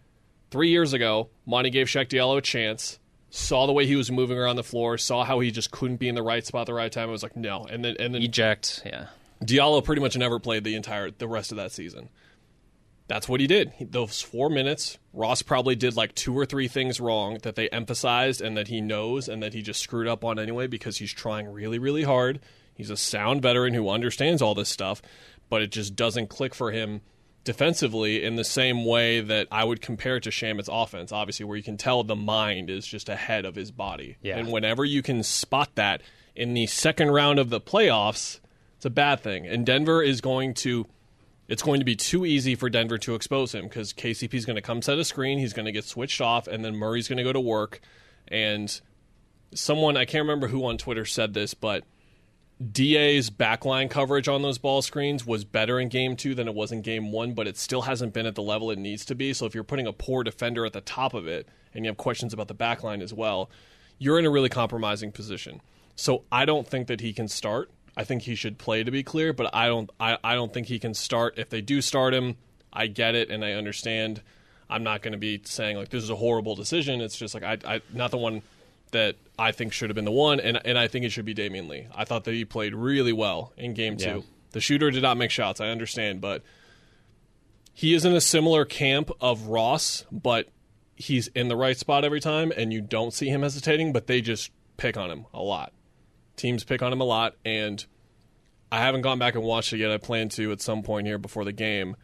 three 0.51 0.69
years 0.69 0.93
ago, 0.93 1.31
Monty 1.47 1.71
gave 1.71 1.87
Cheick 1.87 2.09
Diallo 2.09 2.37
a 2.37 2.43
chance, 2.43 2.99
saw 3.37 3.67
the 3.67 3.73
way 3.73 3.87
he 3.87 3.97
was 3.97 4.11
moving 4.11 4.39
around 4.39 4.57
the 4.57 4.65
floor, 4.65 4.97
saw 4.99 5.25
how 5.25 5.41
he 5.41 5.51
just 5.51 5.71
couldn't 5.71 5.99
be 5.99 6.09
in 6.09 6.15
the 6.15 6.23
right 6.23 6.45
spot 6.45 6.63
at 6.63 6.67
the 6.67 6.75
right 6.75 6.91
time. 6.91 7.09
It 7.09 7.13
was 7.13 7.23
like, 7.23 7.37
no. 7.37 7.65
And 7.65 7.85
then, 7.85 7.97
and 7.99 8.15
then 8.15 8.23
Eject. 8.23 8.83
Yeah. 8.85 9.07
Diallo 9.45 9.85
pretty 9.85 10.01
much 10.01 10.17
never 10.17 10.39
played 10.39 10.65
the 10.65 10.75
entire 10.75 11.11
the 11.11 11.29
rest 11.29 11.51
of 11.51 11.57
that 11.57 11.73
season. 11.73 12.09
That's 13.09 13.29
what 13.29 13.41
he 13.41 13.47
did. 13.47 13.73
He, 13.77 13.85
those 13.85 14.21
four 14.21 14.49
minutes, 14.49 14.99
Ross 15.13 15.43
probably 15.43 15.77
did 15.77 15.95
like 15.95 16.15
two 16.15 16.37
or 16.37 16.47
three 16.47 16.67
things 16.67 16.99
wrong 16.99 17.39
that 17.43 17.55
they 17.55 17.69
emphasized 17.69 18.41
and 18.41 18.57
that 18.57 18.69
he 18.69 18.81
knows 18.81 19.29
and 19.29 19.43
that 19.43 19.53
he 19.55 19.63
just 19.63 19.81
screwed 19.81 20.09
up 20.09 20.25
on 20.25 20.39
anyway 20.39 20.67
because 20.67 20.97
he's 20.97 21.13
trying 21.13 21.47
really, 21.47 21.79
really 21.79 22.03
hard. 22.03 22.41
He's 22.75 22.91
a 22.91 22.97
sound 22.97 23.43
veteran 23.43 23.75
who 23.75 23.89
understands 23.89 24.43
all 24.43 24.55
this 24.55 24.69
stuff, 24.69 25.03
but 25.49 25.63
it 25.63 25.71
just 25.71 25.95
doesn't 25.95 26.29
click 26.29 26.55
for 26.55 26.73
him 26.73 27.03
defensively 27.47 28.23
in 28.23 28.37
the 28.37 28.45
same 28.45 28.85
way 28.85 29.21
that 29.21 29.49
I 29.51 29.65
would 29.65 29.81
compare 29.81 30.17
it 30.17 30.25
to 30.25 30.31
Shamet's 30.31 30.69
offense, 30.71 31.13
obviously, 31.13 31.47
where 31.47 31.57
you 31.57 31.63
can 31.63 31.79
tell 31.79 32.05
the 32.05 32.17
mind 32.17 32.69
is 32.69 32.87
just 32.87 33.09
ahead 33.09 33.47
of 33.47 33.55
his 33.55 33.71
body. 33.71 34.17
Yeah. 34.21 34.37
And 34.37 34.53
whenever 34.53 34.85
you 34.85 35.01
can 35.01 35.23
spot 35.23 35.71
that 35.77 36.03
in 36.35 36.53
the 36.53 36.67
second 36.67 37.13
round 37.13 37.39
of 37.39 37.49
the 37.49 37.61
playoffs, 37.61 38.41
it's 38.77 38.85
a 38.85 38.91
bad 38.91 39.21
thing. 39.21 39.47
And 39.47 39.65
Denver 39.65 40.03
is 40.03 40.21
going 40.21 40.53
to 40.55 40.87
it's 41.49 41.63
going 41.63 41.81
to 41.81 41.85
be 41.85 41.95
too 41.95 42.27
easy 42.27 42.57
for 42.57 42.69
Denver 42.69 42.99
to 42.99 43.15
expose 43.15 43.55
him 43.55 43.65
because 43.65 43.93
KCP 43.93 44.35
is 44.35 44.45
going 44.45 44.57
to 44.57 44.63
come 44.63 44.83
set 44.83 44.99
a 44.99 45.05
screen, 45.05 45.39
he's 45.39 45.53
going 45.53 45.67
to 45.67 45.73
get 45.73 45.85
switched 45.85 46.21
off, 46.21 46.49
and 46.49 46.65
then 46.65 46.75
Murray's 46.75 47.07
going 47.07 47.19
to 47.19 47.23
go 47.23 47.33
to 47.33 47.41
work. 47.41 47.81
And 48.27 48.79
someone 49.55 49.97
I 49.97 50.05
can't 50.05 50.23
remember 50.23 50.49
who 50.49 50.67
on 50.67 50.77
Twitter 50.77 51.05
said 51.05 51.35
this, 51.35 51.55
but 51.55 51.85
DA's 52.73 53.29
backline 53.29 53.91
coverage 53.91 54.29
on 54.29 54.41
those 54.41 54.57
ball 54.57 54.81
screens 54.81 55.27
was 55.27 55.45
better 55.45 55.79
in 55.79 55.89
game 55.89 56.17
two 56.17 56.35
than 56.35 56.49
it 56.49 56.55
was 56.55 56.73
in 56.73 56.81
game 56.81 57.13
one, 57.13 57.35
but 57.35 57.47
it 57.47 57.59
still 57.59 57.83
hasn't 57.83 58.15
been 58.15 58.25
at 58.25 58.35
the 58.35 58.43
level 58.43 58.71
it 58.71 58.79
needs 58.79 59.05
to 59.07 59.15
be. 59.15 59.35
So 59.35 59.45
if 59.45 59.55
you're 59.55 59.65
putting 59.65 59.87
a 59.87 59.93
poor 59.93 60.25
defender 60.25 60.65
at 60.65 60.73
the 60.73 60.81
top 60.81 61.13
of 61.13 61.27
it 61.27 61.47
and 61.75 61.85
you 61.85 61.91
have 61.91 61.99
questions 61.99 62.33
about 62.33 62.49
the 62.49 62.55
backline 62.55 63.03
as 63.03 63.13
well, 63.13 63.51
you're 63.99 64.19
in 64.19 64.25
a 64.25 64.31
really 64.31 64.49
compromising 64.49 65.13
position. 65.13 65.61
So 65.97 66.25
I 66.33 66.47
don't 66.47 66.67
think 66.67 66.87
that 66.87 67.01
he 67.01 67.13
can 67.13 67.29
start. 67.29 67.71
I 67.95 68.05
think 68.05 68.23
he 68.23 68.35
should 68.35 68.59
play 68.59 68.85
to 68.85 68.91
be 68.91 69.03
clear, 69.03 69.33
but 69.33 69.55
I 69.55 69.67
don't 69.67 69.91
I, 70.01 70.19
I 70.25 70.35
don't 70.35 70.53
think 70.53 70.67
he 70.67 70.79
can 70.79 70.95
start. 70.95 71.39
If 71.39 71.51
they 71.51 71.61
do 71.61 71.83
start 71.83 72.15
him, 72.15 72.37
I 72.73 72.87
get 72.87 73.15
it 73.15 73.31
and 73.31 73.45
I 73.45 73.53
understand. 73.53 74.23
I'm 74.69 74.83
not 74.83 75.01
going 75.01 75.13
to 75.13 75.19
be 75.19 75.41
saying 75.45 75.77
like 75.77 75.91
this 75.91 76.03
is 76.03 76.11
a 76.11 76.17
horrible 76.17 76.55
decision. 76.55 77.01
It's 77.01 77.17
just 77.17 77.35
like 77.35 77.43
I, 77.43 77.59
I 77.77 77.81
not 77.93 78.11
the 78.11 78.19
one 78.19 78.43
that 78.97 79.17
I 79.39 79.53
think 79.53 79.75
should 79.75 79.91
have 79.91 79.95
been 79.95 80.07
the 80.07 80.11
one, 80.11 80.41
and 80.41 80.59
and 80.65 80.79
I 80.79 80.89
think 80.89 81.05
it 81.05 81.13
should 81.13 81.27
be 81.27 81.35
Damion 81.35 81.69
Lee. 81.69 81.87
I 81.95 82.05
thought 82.05 82.25
that 82.25 82.33
he 82.33 82.45
played 82.45 82.75
really 82.75 83.13
well 83.13 83.53
in 83.57 83.75
game 83.75 83.99
two. 83.99 84.07
Yeah. 84.07 84.21
The 84.53 84.61
shooter 84.61 84.91
did 84.91 85.03
not 85.03 85.19
make 85.19 85.31
shots. 85.31 85.61
I 85.61 85.69
understand, 85.69 86.23
but 86.23 86.43
he 87.75 87.93
is 87.93 88.07
in 88.07 88.15
a 88.15 88.21
similar 88.23 88.65
camp 88.65 89.11
of 89.21 89.49
Ross, 89.49 90.07
but 90.11 90.49
he's 90.95 91.29
in 91.29 91.49
the 91.49 91.57
right 91.57 91.77
spot 91.77 92.05
every 92.05 92.21
time, 92.21 92.53
and 92.57 92.73
you 92.73 92.81
don't 92.81 93.13
see 93.13 93.29
him 93.29 93.43
hesitating. 93.43 93.93
But 93.93 94.07
they 94.07 94.23
just 94.23 94.51
pick 94.79 94.97
on 94.97 95.11
him 95.11 95.27
a 95.35 95.43
lot. 95.43 95.75
Teams 96.37 96.65
pick 96.65 96.81
on 96.81 96.93
him 96.93 97.03
a 97.03 97.05
lot, 97.05 97.37
and 97.45 97.85
I 98.73 98.79
haven't 98.79 99.03
gone 99.03 99.19
back 99.19 99.35
and 99.35 99.45
watched 99.45 99.75
it 99.75 99.79
yet. 99.79 99.91
I 99.91 99.99
plan 99.99 100.31
to 100.31 100.53
at 100.53 100.63
some 100.63 100.83
point 100.83 101.07
here 101.07 101.19
before 101.19 101.45
the 101.45 101.53
game. 101.53 101.97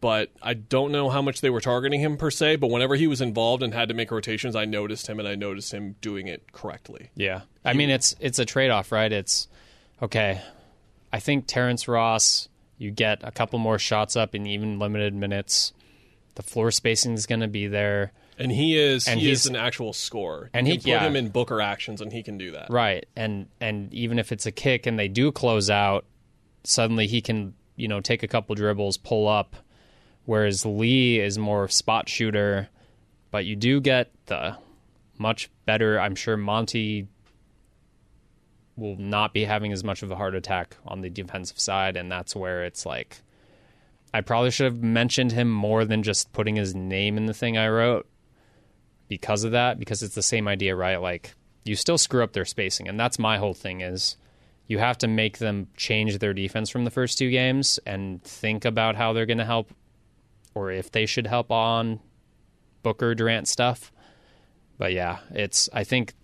But 0.00 0.30
I 0.42 0.54
don't 0.54 0.92
know 0.92 1.08
how 1.10 1.20
much 1.22 1.40
they 1.40 1.50
were 1.50 1.60
targeting 1.60 2.00
him 2.00 2.16
per 2.16 2.30
se. 2.30 2.56
But 2.56 2.68
whenever 2.68 2.94
he 2.96 3.06
was 3.06 3.20
involved 3.20 3.62
and 3.62 3.74
had 3.74 3.88
to 3.88 3.94
make 3.94 4.10
rotations, 4.10 4.54
I 4.54 4.64
noticed 4.64 5.06
him 5.08 5.18
and 5.18 5.26
I 5.26 5.34
noticed 5.34 5.72
him 5.72 5.96
doing 6.00 6.28
it 6.28 6.52
correctly. 6.52 7.10
Yeah. 7.16 7.40
I 7.64 7.72
mean, 7.72 7.90
it's 7.90 8.14
it's 8.20 8.38
a 8.38 8.44
trade 8.44 8.70
off, 8.70 8.92
right? 8.92 9.10
It's 9.12 9.48
okay. 10.02 10.40
I 11.12 11.18
think 11.18 11.46
Terrence 11.46 11.88
Ross, 11.88 12.48
you 12.78 12.90
get 12.92 13.20
a 13.24 13.32
couple 13.32 13.58
more 13.58 13.78
shots 13.78 14.14
up 14.16 14.34
in 14.34 14.46
even 14.46 14.78
limited 14.78 15.12
minutes. 15.14 15.72
The 16.36 16.42
floor 16.42 16.70
spacing 16.70 17.14
is 17.14 17.26
going 17.26 17.40
to 17.40 17.48
be 17.48 17.66
there, 17.66 18.12
And 18.38 18.52
he 18.52 18.78
is 18.78 19.08
And 19.08 19.18
he 19.18 19.26
he's- 19.26 19.40
is 19.40 19.46
an 19.46 19.56
actual 19.56 19.92
scorer. 19.92 20.48
and 20.54 20.66
you 20.68 20.74
he- 20.74 20.78
can 20.78 20.84
put 20.84 20.88
yeah. 20.90 21.06
him 21.06 21.16
in 21.16 21.28
Booker 21.30 21.60
actions 21.60 22.00
and 22.00 22.12
he 22.12 22.22
can 22.22 22.38
do 22.38 22.52
that. 22.52 22.70
right? 22.70 23.04
And 23.16 23.48
and 23.60 23.92
even 23.92 24.18
if 24.20 24.30
it's 24.30 24.46
a 24.46 24.52
kick 24.52 24.86
and 24.86 24.98
they 24.98 25.08
do 25.08 25.32
close 25.32 25.68
out, 25.68 26.04
suddenly 26.64 27.06
he 27.08 27.20
can 27.20 27.54
you 27.76 27.88
know 27.88 28.00
take 28.00 28.22
a 28.22 28.28
couple 28.28 28.54
dribbles, 28.54 28.96
pull 28.98 29.26
up. 29.26 29.56
Whereas 30.30 30.64
Lee 30.64 31.18
is 31.18 31.38
more 31.38 31.66
spot 31.66 32.08
shooter, 32.08 32.68
but 33.32 33.46
you 33.46 33.56
do 33.56 33.80
get 33.80 34.12
the 34.26 34.56
much 35.18 35.50
better. 35.66 35.98
I'm 35.98 36.14
sure 36.14 36.36
Monty 36.36 37.08
will 38.76 38.94
not 38.94 39.34
be 39.34 39.44
having 39.44 39.72
as 39.72 39.82
much 39.82 40.04
of 40.04 40.12
a 40.12 40.14
heart 40.14 40.36
attack 40.36 40.76
on 40.86 41.00
the 41.00 41.10
defensive 41.10 41.58
side, 41.58 41.96
and 41.96 42.12
that's 42.12 42.36
where 42.36 42.62
it's 42.62 42.86
like 42.86 43.22
I 44.14 44.20
probably 44.20 44.52
should 44.52 44.66
have 44.66 44.84
mentioned 44.84 45.32
him 45.32 45.50
more 45.50 45.84
than 45.84 46.04
just 46.04 46.32
putting 46.32 46.54
his 46.54 46.76
name 46.76 47.16
in 47.16 47.26
the 47.26 47.34
thing 47.34 47.58
I 47.58 47.68
wrote 47.68 48.06
because 49.08 49.42
of 49.42 49.50
that, 49.50 49.80
because 49.80 50.00
it's 50.00 50.14
the 50.14 50.22
same 50.22 50.46
idea, 50.46 50.76
right? 50.76 51.02
Like 51.02 51.34
you 51.64 51.74
still 51.74 51.98
screw 51.98 52.22
up 52.22 52.34
their 52.34 52.44
spacing, 52.44 52.86
and 52.86 53.00
that's 53.00 53.18
my 53.18 53.38
whole 53.38 53.54
thing 53.54 53.80
is 53.80 54.16
you 54.68 54.78
have 54.78 54.98
to 54.98 55.08
make 55.08 55.38
them 55.38 55.66
change 55.76 56.20
their 56.20 56.34
defense 56.34 56.70
from 56.70 56.84
the 56.84 56.90
first 56.92 57.18
two 57.18 57.32
games 57.32 57.80
and 57.84 58.22
think 58.22 58.64
about 58.64 58.94
how 58.94 59.12
they're 59.12 59.26
going 59.26 59.38
to 59.38 59.44
help 59.44 59.72
or 60.54 60.70
if 60.70 60.90
they 60.90 61.06
should 61.06 61.26
help 61.26 61.50
on 61.50 62.00
Booker 62.82 63.14
Durant 63.14 63.48
stuff. 63.48 63.92
But 64.78 64.92
yeah, 64.92 65.18
it's 65.30 65.68
I 65.72 65.84
think 65.84 66.14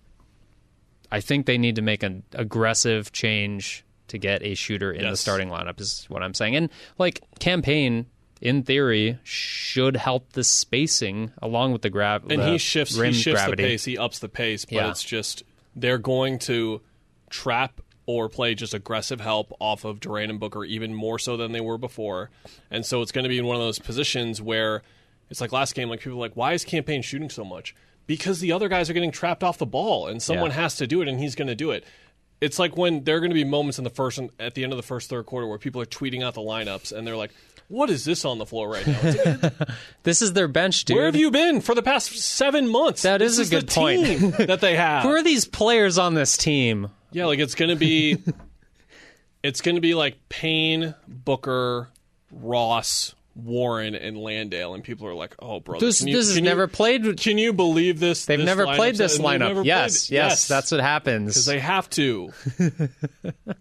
I 1.11 1.21
think 1.21 1.45
they 1.45 1.57
need 1.57 1.75
to 1.75 1.81
make 1.81 2.03
an 2.03 2.23
aggressive 2.33 3.11
change 3.11 3.83
to 4.09 4.17
get 4.17 4.41
a 4.43 4.55
shooter 4.55 4.91
in 4.91 5.09
the 5.09 5.17
starting 5.17 5.49
lineup 5.49 5.79
is 5.81 6.05
what 6.09 6.23
I'm 6.23 6.33
saying. 6.33 6.55
And 6.55 6.69
like 6.97 7.21
Cam 7.39 7.61
Payne 7.61 8.07
in 8.41 8.63
theory 8.63 9.17
should 9.23 9.95
help 9.95 10.33
the 10.33 10.43
spacing 10.43 11.31
along 11.41 11.73
with 11.73 11.81
the 11.81 11.89
grab 11.89 12.31
and 12.31 12.41
the 12.41 12.51
he 12.51 12.57
shifts 12.57 12.95
he 12.95 13.11
shifts 13.11 13.41
gravity. 13.41 13.63
the 13.63 13.69
pace 13.69 13.85
he 13.85 13.97
ups 13.97 14.19
the 14.19 14.29
pace 14.29 14.63
but 14.65 14.73
Yeah. 14.75 14.91
it's 14.91 15.03
just 15.03 15.41
they're 15.75 15.97
going 15.97 16.37
to 16.39 16.81
trap 17.31 17.81
or 18.07 18.27
play 18.29 18.55
just 18.55 18.73
aggressive 18.73 19.21
help 19.21 19.53
off 19.59 19.85
of 19.85 19.99
Durant 19.99 20.31
and 20.31 20.39
Booker 20.39 20.63
even 20.65 20.93
more 20.95 21.19
so 21.19 21.37
than 21.37 21.51
they 21.51 21.61
were 21.61 21.77
before 21.77 22.31
and 22.71 22.83
so 22.85 23.03
it's 23.03 23.11
going 23.11 23.23
to 23.23 23.29
be 23.29 23.37
in 23.37 23.45
one 23.45 23.55
of 23.55 23.61
those 23.61 23.77
positions 23.77 24.41
where 24.41 24.81
it's 25.29 25.39
like 25.41 25.51
last 25.51 25.75
game 25.75 25.89
like 25.89 25.99
people 25.99 26.17
are 26.17 26.21
like 26.21 26.33
why 26.35 26.53
is 26.53 26.63
Cam 26.65 26.83
Payne 26.83 27.03
shooting 27.03 27.29
so 27.29 27.43
much 27.45 27.75
because 28.07 28.39
the 28.39 28.51
other 28.53 28.69
guys 28.69 28.89
are 28.89 28.93
getting 28.93 29.11
trapped 29.11 29.43
off 29.43 29.57
the 29.59 29.65
ball 29.67 30.07
and 30.07 30.23
someone 30.23 30.49
Yeah. 30.49 30.55
has 30.61 30.77
to 30.77 30.87
do 30.87 31.01
it 31.03 31.07
and 31.07 31.19
he's 31.19 31.35
going 31.35 31.49
to 31.49 31.55
do 31.55 31.69
it 31.71 31.83
it's 32.39 32.57
like 32.59 32.77
when 32.77 33.03
there 33.03 33.17
are 33.17 33.19
going 33.19 33.31
to 33.31 33.35
be 33.35 33.43
moments 33.43 33.77
in 33.77 33.83
the 33.83 33.89
first 33.89 34.19
at 34.39 34.53
the 34.55 34.63
end 34.63 34.71
of 34.71 34.77
the 34.77 34.83
first 34.83 35.09
third 35.09 35.25
quarter 35.25 35.45
where 35.47 35.57
people 35.57 35.81
are 35.81 35.85
tweeting 35.85 36.23
out 36.23 36.33
the 36.33 36.41
lineups 36.41 36.91
and 36.91 37.05
they're 37.05 37.17
like 37.17 37.31
what 37.69 37.89
is 37.89 38.05
this 38.05 38.23
on 38.23 38.37
the 38.37 38.45
floor 38.45 38.69
right 38.69 38.87
now? 38.87 39.51
This 40.03 40.21
is 40.21 40.31
their 40.31 40.47
bench, 40.47 40.85
dude. 40.85 40.95
where 40.95 41.05
have 41.07 41.17
you 41.17 41.29
been 41.31 41.59
for 41.59 41.75
the 41.75 41.81
past 41.83 42.17
seven 42.17 42.65
months? 42.69 43.01
That 43.01 43.21
is, 43.21 43.35
This 43.35 43.47
is 43.47 43.51
a 43.51 43.55
good 43.57 43.67
point. 43.67 44.05
team 44.05 44.31
that 44.47 44.61
they 44.61 44.75
have. 44.77 45.03
Who 45.03 45.09
are 45.09 45.21
these 45.21 45.43
players 45.43 45.97
on 45.97 46.13
this 46.13 46.37
team? 46.37 46.87
Yeah, 47.11 47.25
like 47.25 47.39
it's 47.39 47.55
gonna 47.55 47.75
be, 47.75 48.17
it's 49.43 49.61
gonna 49.61 49.81
be 49.81 49.93
like 49.95 50.17
Payne, 50.29 50.93
Booker, 51.07 51.89
Ross, 52.31 53.13
Warren, 53.35 53.93
and 53.95 54.17
Landale, 54.17 54.73
and 54.73 54.83
people 54.83 55.07
are 55.07 55.13
like, 55.13 55.35
"Oh, 55.39 55.59
bro, 55.59 55.79
This 55.79 56.01
you- 56.03 56.13
this 56.15 56.27
has 56.27 56.35
you- 56.37 56.41
never 56.41 56.67
played. 56.67 57.17
Can 57.19 57.37
you 57.37 57.53
believe 57.53 57.99
this? 57.99 58.25
They've 58.25 58.39
this 58.39 58.45
never 58.45 58.65
played 58.65 58.95
this 58.95 59.17
lineup. 59.19 59.63
yes, 59.65 60.07
played- 60.07 60.15
yes, 60.15 60.47
that's 60.47 60.71
what 60.71 60.79
happens. 60.81 61.27
because 61.33 61.45
they 61.45 61.59
have 61.59 61.89
to. 61.91 62.31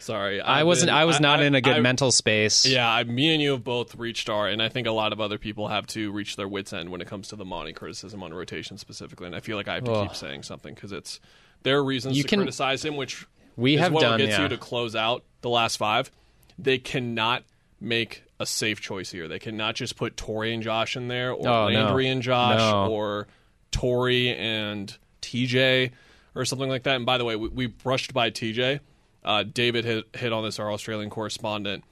Sorry, 0.00 0.40
I 0.40 0.60
I've 0.60 0.66
wasn't. 0.66 0.88
been- 0.88 0.96
I 0.96 1.04
was 1.06 1.20
not 1.20 1.40
in 1.42 1.54
a 1.54 1.60
good 1.60 1.76
I- 1.76 1.80
mental 1.80 2.10
space. 2.10 2.66
Yeah, 2.66 2.90
I, 2.90 3.04
me 3.04 3.32
and 3.32 3.40
you 3.40 3.52
have 3.52 3.64
both 3.64 3.94
reached 3.94 4.28
our, 4.28 4.48
and 4.48 4.60
I 4.60 4.68
think 4.68 4.86
a 4.86 4.92
lot 4.92 5.12
of 5.12 5.20
other 5.20 5.38
people 5.38 5.68
have 5.68 5.86
to 5.88 6.10
reach 6.12 6.36
their 6.36 6.48
wits 6.48 6.72
end 6.72 6.90
when 6.90 7.00
it 7.00 7.06
comes 7.06 7.28
to 7.28 7.36
the 7.36 7.44
Monty 7.44 7.72
criticism 7.72 8.22
on 8.22 8.34
rotation 8.34 8.76
specifically. 8.78 9.28
And 9.28 9.36
I 9.36 9.40
feel 9.40 9.56
like 9.56 9.68
I 9.68 9.74
have 9.74 9.84
to 9.84 9.92
Ugh. 9.92 10.08
keep 10.08 10.16
saying 10.16 10.42
something 10.42 10.74
because 10.74 10.92
it's 10.92 11.20
there 11.62 11.78
are 11.78 11.84
reasons 11.84 12.16
You 12.16 12.22
to 12.22 12.28
can- 12.28 12.38
criticize 12.40 12.84
him, 12.84 12.96
which 12.96 13.26
We 13.56 13.74
is 13.74 13.80
have 13.80 13.92
what 13.92 14.00
done, 14.02 14.18
gets 14.18 14.32
yeah. 14.32 14.42
you 14.42 14.48
to 14.48 14.56
close 14.58 14.94
out 14.96 15.24
the 15.42 15.48
last 15.50 15.76
five. 15.76 16.10
They 16.58 16.78
cannot 16.78 17.44
make 17.80 18.24
a 18.38 18.46
safe 18.46 18.80
choice 18.80 19.10
here. 19.10 19.28
They 19.28 19.38
cannot 19.38 19.74
just 19.74 19.96
put 19.96 20.16
Torrey 20.16 20.52
and 20.54 20.62
Josh 20.62 20.96
in 20.96 21.08
there, 21.08 21.32
or 21.32 21.48
Oh, 21.48 21.68
no. 21.68 21.74
Landry 21.74 22.08
and 22.08 22.22
Josh, 22.22 22.58
No. 22.58 22.86
or 22.90 23.26
Torrey 23.70 24.34
and 24.34 24.96
TJ, 25.20 25.90
or 26.34 26.44
something 26.44 26.68
like 26.68 26.82
that. 26.84 26.96
And 26.96 27.06
by 27.06 27.18
the 27.18 27.24
way, 27.24 27.36
we, 27.36 27.48
we 27.48 27.66
brushed 27.66 28.12
by 28.12 28.30
TJ. 28.30 28.80
Uh, 29.24 29.44
David 29.44 29.84
hit 29.84 30.04
hit 30.16 30.32
on 30.32 30.42
this, 30.44 30.58
our 30.58 30.70
Australian 30.72 31.10
correspondent 31.10 31.84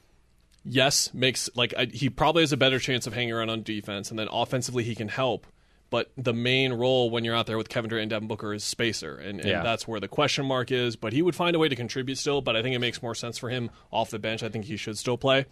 yes, 0.64 1.12
makes 1.14 1.48
like 1.54 1.72
I, 1.76 1.86
he 1.86 2.10
probably 2.10 2.42
has 2.42 2.52
a 2.52 2.56
better 2.56 2.78
chance 2.78 3.06
of 3.06 3.14
hanging 3.14 3.32
around 3.32 3.50
on 3.50 3.62
defense, 3.62 4.10
and 4.10 4.18
then 4.18 4.28
offensively 4.30 4.84
he 4.84 4.94
can 4.94 5.08
help. 5.08 5.46
But 5.90 6.10
the 6.16 6.32
main 6.32 6.72
role 6.72 7.10
when 7.10 7.24
you're 7.24 7.34
out 7.34 7.46
there 7.46 7.58
with 7.58 7.68
Kevin 7.68 7.88
Durant 7.90 8.04
and 8.04 8.10
Devin 8.10 8.28
Booker 8.28 8.54
is 8.54 8.62
spacer, 8.62 9.16
and, 9.16 9.40
and 9.40 9.48
Yeah. 9.48 9.62
that's 9.64 9.88
where 9.88 9.98
the 9.98 10.06
question 10.08 10.46
mark 10.46 10.70
is. 10.70 10.94
But 10.96 11.12
he 11.12 11.20
would 11.20 11.34
find 11.34 11.56
a 11.56 11.58
way 11.58 11.68
to 11.68 11.74
contribute 11.76 12.16
still. 12.16 12.40
But 12.40 12.54
I 12.56 12.62
think 12.62 12.76
it 12.76 12.78
makes 12.78 13.02
more 13.02 13.14
sense 13.14 13.38
for 13.38 13.50
him 13.50 13.70
off 13.90 14.10
the 14.10 14.20
bench. 14.20 14.42
I 14.44 14.48
think 14.48 14.66
he 14.66 14.76
should 14.76 14.96
still 14.98 15.18
play 15.18 15.46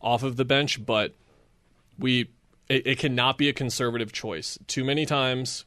off 0.00 0.22
of 0.22 0.36
the 0.36 0.44
bench, 0.44 0.84
but 0.86 1.14
we 1.98 2.30
it, 2.68 2.86
it 2.86 2.98
cannot 2.98 3.38
be 3.38 3.48
a 3.48 3.52
conservative 3.52 4.12
choice. 4.12 4.56
Too 4.68 4.84
many 4.84 5.04
times 5.04 5.64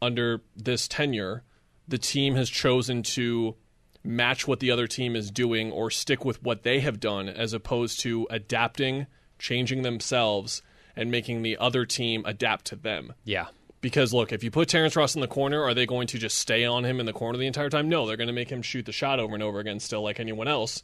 under 0.00 0.42
this 0.56 0.86
tenure, 0.86 1.42
the 1.88 1.98
team 1.98 2.36
has 2.36 2.48
chosen 2.48 3.02
to 3.02 3.56
match 4.04 4.46
what 4.46 4.60
the 4.60 4.70
other 4.70 4.86
team 4.86 5.16
is 5.16 5.30
doing 5.30 5.72
or 5.72 5.90
stick 5.90 6.24
with 6.24 6.42
what 6.42 6.62
they 6.62 6.80
have 6.80 7.00
done 7.00 7.28
as 7.28 7.52
opposed 7.52 8.00
to 8.00 8.26
adapting, 8.30 9.06
changing 9.38 9.82
themselves, 9.82 10.62
and 10.96 11.10
making 11.10 11.42
the 11.42 11.56
other 11.56 11.84
team 11.84 12.22
adapt 12.26 12.66
to 12.66 12.76
them. 12.76 13.12
Yeah. 13.24 13.46
Because 13.80 14.14
look, 14.14 14.32
if 14.32 14.42
you 14.42 14.50
put 14.50 14.68
Terrence 14.68 14.96
Ross 14.96 15.14
in 15.14 15.20
the 15.20 15.28
corner, 15.28 15.62
are 15.62 15.74
they 15.74 15.84
going 15.86 16.06
to 16.08 16.18
just 16.18 16.38
stay 16.38 16.64
on 16.64 16.84
him 16.84 17.00
in 17.00 17.06
the 17.06 17.12
corner 17.12 17.36
the 17.38 17.46
entire 17.46 17.68
time? 17.68 17.88
No, 17.88 18.06
they're 18.06 18.16
going 18.16 18.28
to 18.28 18.32
make 18.32 18.50
him 18.50 18.62
shoot 18.62 18.86
the 18.86 18.92
shot 18.92 19.20
over 19.20 19.34
and 19.34 19.42
over 19.42 19.58
again, 19.60 19.78
still 19.80 20.02
like 20.02 20.18
anyone 20.18 20.48
else. 20.48 20.82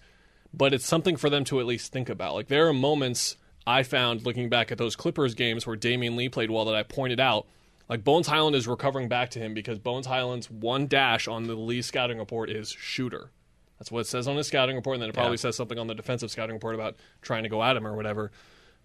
But 0.52 0.74
it's 0.74 0.84
something 0.84 1.16
for 1.16 1.30
them 1.30 1.44
to 1.44 1.60
at 1.60 1.66
least 1.66 1.92
think 1.92 2.08
about. 2.10 2.34
Like 2.34 2.48
there 2.48 2.68
are 2.68 2.72
moments 2.74 3.36
I 3.66 3.84
found 3.84 4.26
looking 4.26 4.48
back 4.48 4.70
at 4.70 4.78
those 4.78 4.96
Clippers 4.96 5.34
games 5.34 5.66
where 5.66 5.76
Damion 5.76 6.16
Lee 6.16 6.28
played 6.28 6.50
well 6.50 6.64
that 6.66 6.74
I 6.74 6.82
pointed 6.82 7.20
out. 7.20 7.46
Like 7.88 8.04
Bones 8.04 8.26
Hyland 8.26 8.54
is 8.54 8.68
recovering 8.68 9.08
back 9.08 9.30
to 9.30 9.38
him 9.38 9.54
because 9.54 9.78
Bones 9.78 10.06
Hyland's 10.06 10.50
one 10.50 10.86
dash 10.86 11.26
on 11.26 11.44
the 11.46 11.54
Lee 11.54 11.82
scouting 11.82 12.18
report 12.18 12.50
is 12.50 12.70
shooter. 12.70 13.30
That's 13.78 13.90
what 13.90 14.00
it 14.00 14.06
says 14.08 14.28
on 14.28 14.36
his 14.36 14.46
scouting 14.46 14.76
report, 14.76 14.96
and 14.96 15.02
then 15.02 15.08
it 15.08 15.14
probably 15.14 15.32
Yeah. 15.32 15.36
says 15.38 15.56
something 15.56 15.78
on 15.78 15.86
the 15.86 15.94
defensive 15.94 16.30
scouting 16.30 16.54
report 16.54 16.74
about 16.74 16.96
trying 17.22 17.44
to 17.44 17.48
go 17.48 17.62
at 17.62 17.76
him 17.76 17.86
or 17.86 17.96
whatever. 17.96 18.30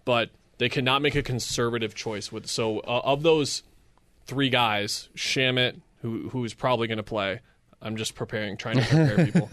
But 0.06 0.30
they 0.58 0.70
cannot 0.70 1.02
make 1.02 1.16
a 1.16 1.24
conservative 1.24 1.96
choice 1.96 2.32
with. 2.32 2.48
So 2.48 2.80
uh, 2.80 3.02
of 3.04 3.24
those 3.24 3.64
three 4.26 4.50
guys, 4.50 5.10
Shamet, 5.16 5.82
who 6.02 6.30
who 6.30 6.44
is 6.46 6.54
probably 6.54 6.88
going 6.88 6.98
to 6.98 7.04
play. 7.04 7.40
I'm 7.82 7.98
just 7.98 8.16
preparing, 8.16 8.58
trying 8.58 8.78
to 8.78 8.84
prepare 8.84 9.26
people. 9.32 9.50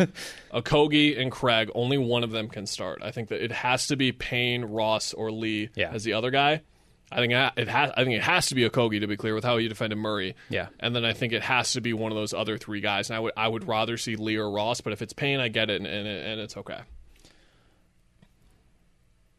Okogie 0.55 1.21
and 1.21 1.31
Craig, 1.31 1.71
only 1.75 1.99
one 1.99 2.25
of 2.25 2.31
them 2.31 2.49
can 2.49 2.67
start. 2.67 3.01
I 3.03 3.11
think 3.11 3.29
that 3.29 3.43
it 3.45 3.53
has 3.53 3.89
to 3.89 3.97
be 3.97 4.13
Payne, 4.13 4.65
Ross, 4.65 5.13
or 5.13 5.31
Lee 5.31 5.69
Yeah. 5.75 5.91
as 5.93 6.05
the 6.05 6.15
other 6.15 6.31
guy. 6.31 6.63
I 7.11 7.17
think 7.17 7.33
it 7.35 7.69
has. 7.69 7.91
I 7.95 8.05
think 8.05 8.17
it 8.17 8.23
has 8.23 8.47
to 8.47 8.55
be 8.55 8.67
Okogie 8.67 9.01
to 9.01 9.07
be 9.07 9.19
clear 9.19 9.35
with 9.35 9.45
how 9.45 9.59
he 9.59 9.69
defended 9.69 9.99
Murray. 9.99 10.35
Yeah. 10.49 10.69
and 10.81 10.97
then 10.97 11.05
I 11.05 11.13
think 11.13 11.35
it 11.35 11.43
has 11.43 11.73
to 11.75 11.83
be 11.83 11.93
one 11.93 12.11
of 12.11 12.17
those 12.17 12.33
other 12.33 12.57
three 12.57 12.81
guys. 12.81 13.11
And 13.11 13.17
I 13.19 13.21
would 13.21 13.33
I 13.37 13.49
would 13.49 13.69
rather 13.69 13.99
see 13.99 14.17
Lee 14.17 14.37
or 14.37 14.51
Ross, 14.51 14.81
but 14.81 14.95
if 14.95 15.03
it's 15.03 15.13
Payne, 15.13 15.39
I 15.39 15.49
get 15.49 15.69
it, 15.69 15.77
and 15.83 15.87
and, 15.87 16.07
and 16.09 16.41
it's 16.41 16.57
okay. 16.57 16.81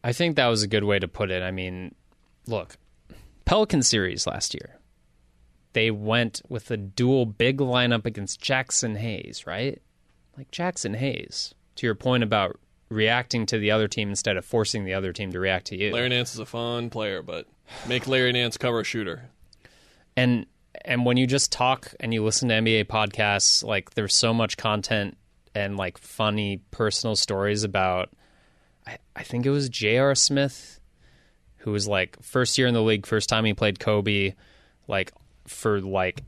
I 0.04 0.14
think 0.14 0.36
that 0.36 0.48
was 0.48 0.64
a 0.64 0.68
good 0.68 0.84
way 0.84 1.00
to 1.00 1.08
put 1.08 1.32
it. 1.32 1.42
I 1.42 1.52
mean, 1.52 1.96
look, 2.46 2.78
Pelican 3.46 3.84
series 3.84 4.28
last 4.28 4.54
year, 4.54 4.80
they 5.74 5.92
went 5.92 6.42
with 6.50 6.70
a 6.72 6.78
dual 6.78 7.26
big 7.26 7.58
lineup 7.58 8.06
against 8.06 8.42
Jaxson 8.42 8.98
Hayes, 8.98 9.46
right? 9.48 9.82
Like 10.38 10.52
Jaxson 10.52 10.96
Hayes. 10.96 11.54
To 11.78 11.88
your 11.88 11.96
point 11.96 12.24
about 12.24 12.60
reacting 12.90 13.46
to 13.48 13.58
the 13.58 13.72
other 13.72 13.88
team 13.88 14.10
instead 14.10 14.38
of 14.38 14.46
forcing 14.46 14.86
the 14.86 14.94
other 14.94 15.12
team 15.12 15.32
to 15.32 15.40
react 15.40 15.68
to 15.68 15.78
you. 15.78 15.92
Larry 15.92 16.10
Nance 16.10 16.34
is 16.34 16.40
a 16.40 16.46
fun 16.46 16.90
player, 16.90 17.24
but 17.24 17.48
make 17.88 18.08
Larry 18.08 18.32
Nance 18.32 18.58
cover 18.58 18.82
a 18.82 18.84
shooter. 18.84 19.30
and 20.16 20.46
and 20.86 21.06
when 21.06 21.18
you 21.18 21.28
just 21.28 21.52
talk 21.52 21.94
and 22.00 22.14
you 22.14 22.24
listen 22.24 22.50
to 22.50 22.56
NBA 22.56 22.86
podcasts, 22.86 23.64
like 23.64 23.94
there's 23.94 24.14
so 24.14 24.34
much 24.34 24.58
content 24.58 25.18
and 25.56 25.78
like 25.78 25.98
funny 25.98 26.62
personal 26.72 27.16
stories 27.16 27.64
about. 27.64 28.10
I, 28.86 28.98
I 29.16 29.24
think 29.24 29.46
it 29.46 29.50
was 29.52 29.70
J.R. 29.70 30.16
Smith, 30.16 30.80
who 31.58 31.72
was 31.72 31.88
like 31.88 32.22
first 32.22 32.58
year 32.58 32.68
in 32.68 32.74
the 32.74 32.82
league, 32.82 33.06
first 33.06 33.30
time 33.30 33.46
he 33.46 33.54
played 33.54 33.80
Kobe, 33.80 34.34
like 34.88 35.12
for 35.48 35.82
like 35.82 36.24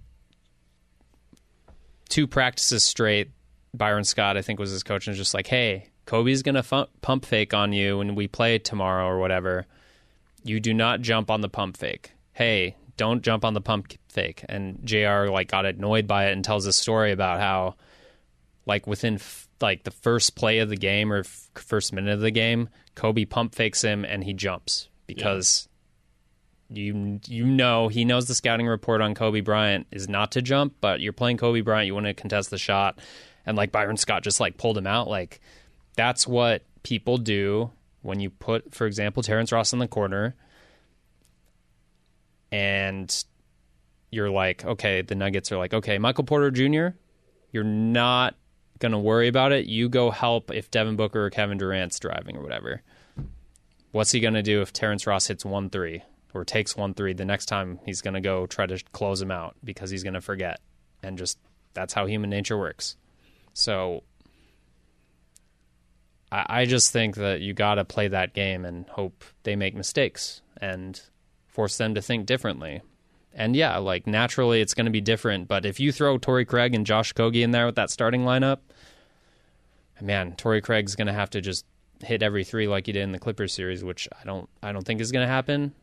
two 2.10 2.28
practices 2.28 2.84
straight. 2.84 3.32
Byron 3.74 4.06
Scott, 4.06 4.38
I 4.38 4.42
think, 4.42 4.60
was 4.60 4.72
his 4.72 4.84
coach, 4.84 5.06
and 5.08 5.12
was 5.12 5.18
just 5.18 5.34
like, 5.34 5.48
"Hey, 5.48 5.90
Kobe's 6.06 6.44
gonna 6.44 6.64
fu- 6.64 6.86
pump 7.02 7.26
fake 7.26 7.54
on 7.54 7.74
you 7.74 7.98
when 7.98 8.16
we 8.16 8.28
play 8.28 8.58
tomorrow 8.58 9.06
or 9.06 9.20
whatever. 9.20 9.66
You 10.44 10.60
do 10.60 10.74
not 10.74 11.02
jump 11.02 11.30
on 11.30 11.42
the 11.42 11.50
pump 11.50 11.76
fake. 11.76 12.12
Hey, 12.34 12.76
don't 12.96 13.22
jump 13.22 13.44
on 13.44 13.54
the 13.54 13.62
pump 13.62 13.94
fake." 14.08 14.46
And 14.48 14.80
J.R. 14.86 15.30
like 15.30 15.50
got 15.50 15.66
annoyed 15.66 16.08
by 16.08 16.28
it 16.28 16.34
and 16.34 16.46
tells 16.46 16.66
a 16.66 16.72
story 16.74 17.12
about 17.12 17.40
how, 17.42 17.76
like 18.66 18.88
within 18.88 19.16
f- 19.16 19.45
like 19.62 19.84
the 19.84 19.92
first 19.92 20.36
play 20.36 20.60
of 20.60 20.70
the 20.70 20.76
game 20.76 21.12
or 21.12 21.20
f- 21.20 21.50
first 21.56 21.94
minute 21.94 22.14
of 22.14 22.20
the 22.20 22.32
game, 22.32 22.70
Kobe 22.96 23.26
pump 23.26 23.56
fakes 23.56 23.82
him 23.82 24.06
and 24.06 24.24
he 24.24 24.34
jumps 24.34 24.90
because. 25.08 25.68
You 26.68 27.20
you 27.28 27.46
know 27.46 27.90
he 27.90 28.06
knows 28.06 28.28
the 28.28 28.34
scouting 28.34 28.66
report 28.66 29.00
on 29.00 29.14
Kobe 29.14 29.42
Bryant 29.42 29.86
is 29.92 30.10
not 30.10 30.32
to 30.32 30.42
jump, 30.42 30.74
but 30.82 31.00
you're 31.00 31.14
playing 31.14 31.38
Kobe 31.38 31.62
Bryant, 31.62 31.86
you 31.86 31.94
want 31.94 32.08
to 32.08 32.16
contest 32.16 32.50
the 32.50 32.58
shot, 32.58 32.98
and 33.46 33.56
like 33.56 33.72
Byron 33.72 33.98
Scott 33.98 34.24
just 34.24 34.40
like 34.40 34.58
pulled 34.58 34.76
him 34.76 34.88
out. 34.88 35.08
Like 35.08 35.42
that's 35.96 36.28
what 36.28 36.64
people 36.82 37.20
do 37.20 37.70
when 38.02 38.20
you 38.20 38.32
put, 38.32 38.74
for 38.74 38.88
example, 38.88 39.22
Terrence 39.22 39.52
Ross 39.52 39.74
in 39.74 39.80
the 39.80 39.88
corner, 39.88 40.36
and 42.52 43.24
you're 44.12 44.30
like, 44.30 44.64
okay, 44.64 45.02
the 45.02 45.16
Nuggets 45.16 45.52
are 45.52 45.58
like, 45.58 45.74
okay, 45.74 45.98
Michael 45.98 46.24
Porter 46.24 46.52
Jr., 46.52 46.98
you're 47.52 47.64
not 47.64 48.36
gonna 48.80 49.00
worry 49.00 49.28
about 49.28 49.52
it. 49.52 49.66
You 49.66 49.90
go 49.90 50.12
help 50.12 50.52
if 50.52 50.72
Devin 50.72 50.96
Booker 50.96 51.26
or 51.26 51.30
Kevin 51.30 51.58
Durant's 51.58 52.00
driving 52.00 52.38
or 52.38 52.44
whatever. 52.44 52.82
What's 53.92 54.12
he 54.12 54.20
gonna 54.20 54.44
do 54.44 54.62
if 54.62 54.74
Terrence 54.74 55.08
Ross 55.08 55.28
hits 55.28 55.46
one 55.46 55.70
three 55.70 56.04
or 56.34 56.44
takes 56.44 56.76
one 56.76 56.94
three? 56.94 57.14
The 57.14 57.26
next 57.26 57.46
time 57.46 57.80
he's 57.86 58.02
gonna 58.02 58.22
go 58.22 58.46
try 58.46 58.66
to 58.66 58.82
close 58.92 59.22
him 59.22 59.32
out 59.32 59.56
because 59.64 59.90
he's 59.90 60.04
gonna 60.04 60.22
forget, 60.22 60.60
and 61.02 61.18
just 61.18 61.38
that's 61.74 61.94
how 61.94 62.06
human 62.06 62.30
nature 62.30 62.58
works. 62.58 62.98
So 63.54 64.04
I, 66.32 66.46
I 66.62 66.66
just 66.66 66.92
think 66.92 67.16
that 67.16 67.42
you 67.42 67.54
got 67.54 67.76
to 67.76 67.86
play 67.86 68.08
that 68.10 68.34
game 68.34 68.66
and 68.66 68.88
hope 68.90 69.24
they 69.44 69.56
make 69.56 69.76
mistakes 69.76 70.42
and 70.60 71.00
force 71.48 71.78
them 71.78 71.96
to 71.96 72.02
think 72.02 72.26
differently. 72.26 72.82
And 73.36 73.56
yeah, 73.56 73.78
like 73.78 74.08
naturally 74.08 74.62
it's 74.62 74.74
going 74.74 74.86
to 74.86 74.92
be 74.92 75.02
different. 75.02 75.48
But 75.48 75.66
if 75.66 75.80
you 75.80 75.92
throw 75.92 76.18
Torrey 76.18 76.46
Craig 76.46 76.74
and 76.74 76.86
Josh 76.86 77.14
Okogie 77.14 77.44
in 77.44 77.52
there 77.52 77.66
with 77.66 77.76
that 77.76 77.90
starting 77.90 78.22
lineup, 78.22 78.60
man, 80.02 80.36
Torrey 80.36 80.62
Craig's 80.62 80.96
going 80.96 81.08
to 81.08 81.14
have 81.14 81.30
to 81.32 81.42
just 81.42 81.66
hit 82.02 82.24
every 82.24 82.46
three 82.46 82.68
like 82.68 82.86
he 82.86 82.94
did 82.94 83.04
in 83.04 83.12
the 83.12 83.20
Clippers 83.20 83.54
series, 83.54 83.84
which 83.84 84.08
I 84.20 84.26
don't, 84.26 84.50
I 84.64 84.72
don't 84.72 84.86
think 84.86 85.02
is 85.02 85.12
going 85.12 85.28
to 85.28 85.32
happen. 85.32 85.74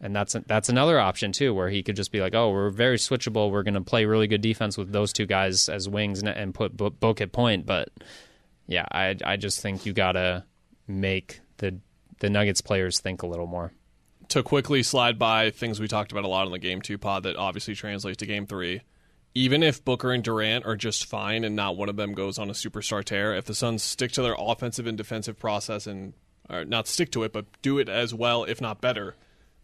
And 0.00 0.14
that's 0.14 0.36
that's 0.46 0.68
another 0.68 1.00
option 1.00 1.32
too, 1.32 1.52
where 1.52 1.68
he 1.68 1.82
could 1.82 1.96
just 1.96 2.12
be 2.12 2.20
like, 2.20 2.32
"Oh, 2.32 2.52
we're 2.52 2.70
very 2.70 2.98
switchable. 2.98 3.50
We're 3.50 3.64
going 3.64 3.74
to 3.74 3.80
play 3.80 4.04
really 4.04 4.28
good 4.28 4.40
defense 4.40 4.78
with 4.78 4.92
those 4.92 5.12
two 5.12 5.26
guys 5.26 5.68
as 5.68 5.88
wings 5.88 6.20
and, 6.20 6.28
and 6.28 6.54
put 6.54 6.76
Bo- 6.76 6.90
Book 6.90 7.20
at 7.20 7.32
point." 7.32 7.66
But 7.66 7.88
yeah, 8.68 8.86
I 8.92 9.16
I 9.24 9.36
just 9.36 9.60
think 9.60 9.86
you 9.86 9.92
got 9.92 10.12
to 10.12 10.44
make 10.86 11.40
the 11.56 11.80
the 12.20 12.30
Nuggets 12.30 12.60
players 12.60 13.00
think 13.00 13.22
a 13.22 13.26
little 13.26 13.48
more. 13.48 13.72
To 14.28 14.42
quickly 14.42 14.82
slide 14.82 15.18
by 15.18 15.50
things 15.50 15.80
we 15.80 15.88
talked 15.88 16.12
about 16.12 16.24
a 16.24 16.28
lot 16.28 16.46
on 16.46 16.52
the 16.52 16.58
game 16.58 16.82
two 16.82 16.98
pod 16.98 17.22
that 17.22 17.36
obviously 17.36 17.74
translates 17.74 18.18
to 18.18 18.26
game 18.26 18.46
three. 18.46 18.82
Even 19.34 19.62
if 19.62 19.84
Booker 19.84 20.12
and 20.12 20.24
Durant 20.24 20.64
are 20.66 20.76
just 20.76 21.06
fine 21.06 21.44
and 21.44 21.54
not 21.54 21.76
one 21.76 21.88
of 21.88 21.96
them 21.96 22.14
goes 22.14 22.38
on 22.38 22.50
a 22.50 22.54
superstar 22.54 23.04
tear, 23.04 23.34
if 23.34 23.44
the 23.44 23.54
Suns 23.54 23.82
stick 23.82 24.10
to 24.12 24.22
their 24.22 24.36
offensive 24.38 24.86
and 24.86 24.96
defensive 24.96 25.38
process 25.38 25.86
and 25.86 26.14
or 26.50 26.64
not 26.64 26.88
stick 26.88 27.10
to 27.12 27.22
it, 27.24 27.32
but 27.32 27.46
do 27.62 27.78
it 27.78 27.88
as 27.88 28.14
well, 28.14 28.44
if 28.44 28.60
not 28.60 28.80
better, 28.80 29.14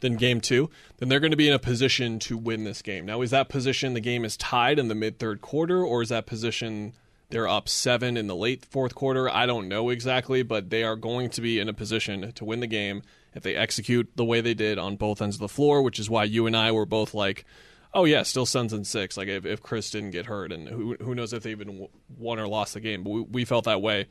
than 0.00 0.16
game 0.16 0.40
two, 0.40 0.68
then 0.98 1.08
they're 1.08 1.20
going 1.20 1.30
to 1.30 1.36
be 1.36 1.48
in 1.48 1.54
a 1.54 1.58
position 1.58 2.18
to 2.18 2.36
win 2.36 2.64
this 2.64 2.82
game. 2.82 3.06
Now, 3.06 3.22
is 3.22 3.30
that 3.30 3.48
position 3.48 3.94
the 3.94 4.00
game 4.00 4.24
is 4.24 4.36
tied 4.36 4.78
in 4.78 4.88
the 4.88 4.94
mid 4.94 5.18
third 5.18 5.40
quarter, 5.40 5.82
or 5.82 6.02
is 6.02 6.10
that 6.10 6.26
position 6.26 6.92
they're 7.34 7.48
up 7.48 7.68
seven 7.68 8.16
in 8.16 8.28
the 8.28 8.36
late 8.36 8.64
fourth 8.64 8.94
quarter? 8.94 9.28
I 9.28 9.44
don't 9.44 9.66
know 9.66 9.90
exactly, 9.90 10.44
but 10.44 10.70
they 10.70 10.84
are 10.84 10.94
going 10.94 11.30
to 11.30 11.40
be 11.40 11.58
in 11.58 11.68
a 11.68 11.74
position 11.74 12.30
to 12.30 12.44
win 12.44 12.60
the 12.60 12.68
game 12.68 13.02
if 13.34 13.42
they 13.42 13.56
execute 13.56 14.08
the 14.14 14.24
way 14.24 14.40
they 14.40 14.54
did 14.54 14.78
on 14.78 14.94
both 14.94 15.20
ends 15.20 15.34
of 15.34 15.40
the 15.40 15.48
floor, 15.48 15.82
which 15.82 15.98
is 15.98 16.08
why 16.08 16.22
you 16.22 16.46
and 16.46 16.56
I 16.56 16.70
were 16.70 16.86
both 16.86 17.12
like, 17.12 17.44
oh, 17.92 18.04
yeah, 18.04 18.22
still 18.22 18.46
Suns 18.46 18.72
in 18.72 18.84
six. 18.84 19.16
Like, 19.16 19.26
if, 19.26 19.44
if 19.44 19.60
Chris 19.60 19.90
didn't 19.90 20.12
get 20.12 20.26
hurt, 20.26 20.52
and 20.52 20.68
who, 20.68 20.96
who 21.00 21.12
knows 21.12 21.32
if 21.32 21.42
they 21.42 21.50
even 21.50 21.88
won 22.16 22.38
or 22.38 22.46
lost 22.46 22.74
the 22.74 22.80
game, 22.80 23.02
but 23.02 23.10
we, 23.10 23.20
we 23.22 23.44
felt 23.44 23.64
that 23.64 23.82
way 23.82 24.06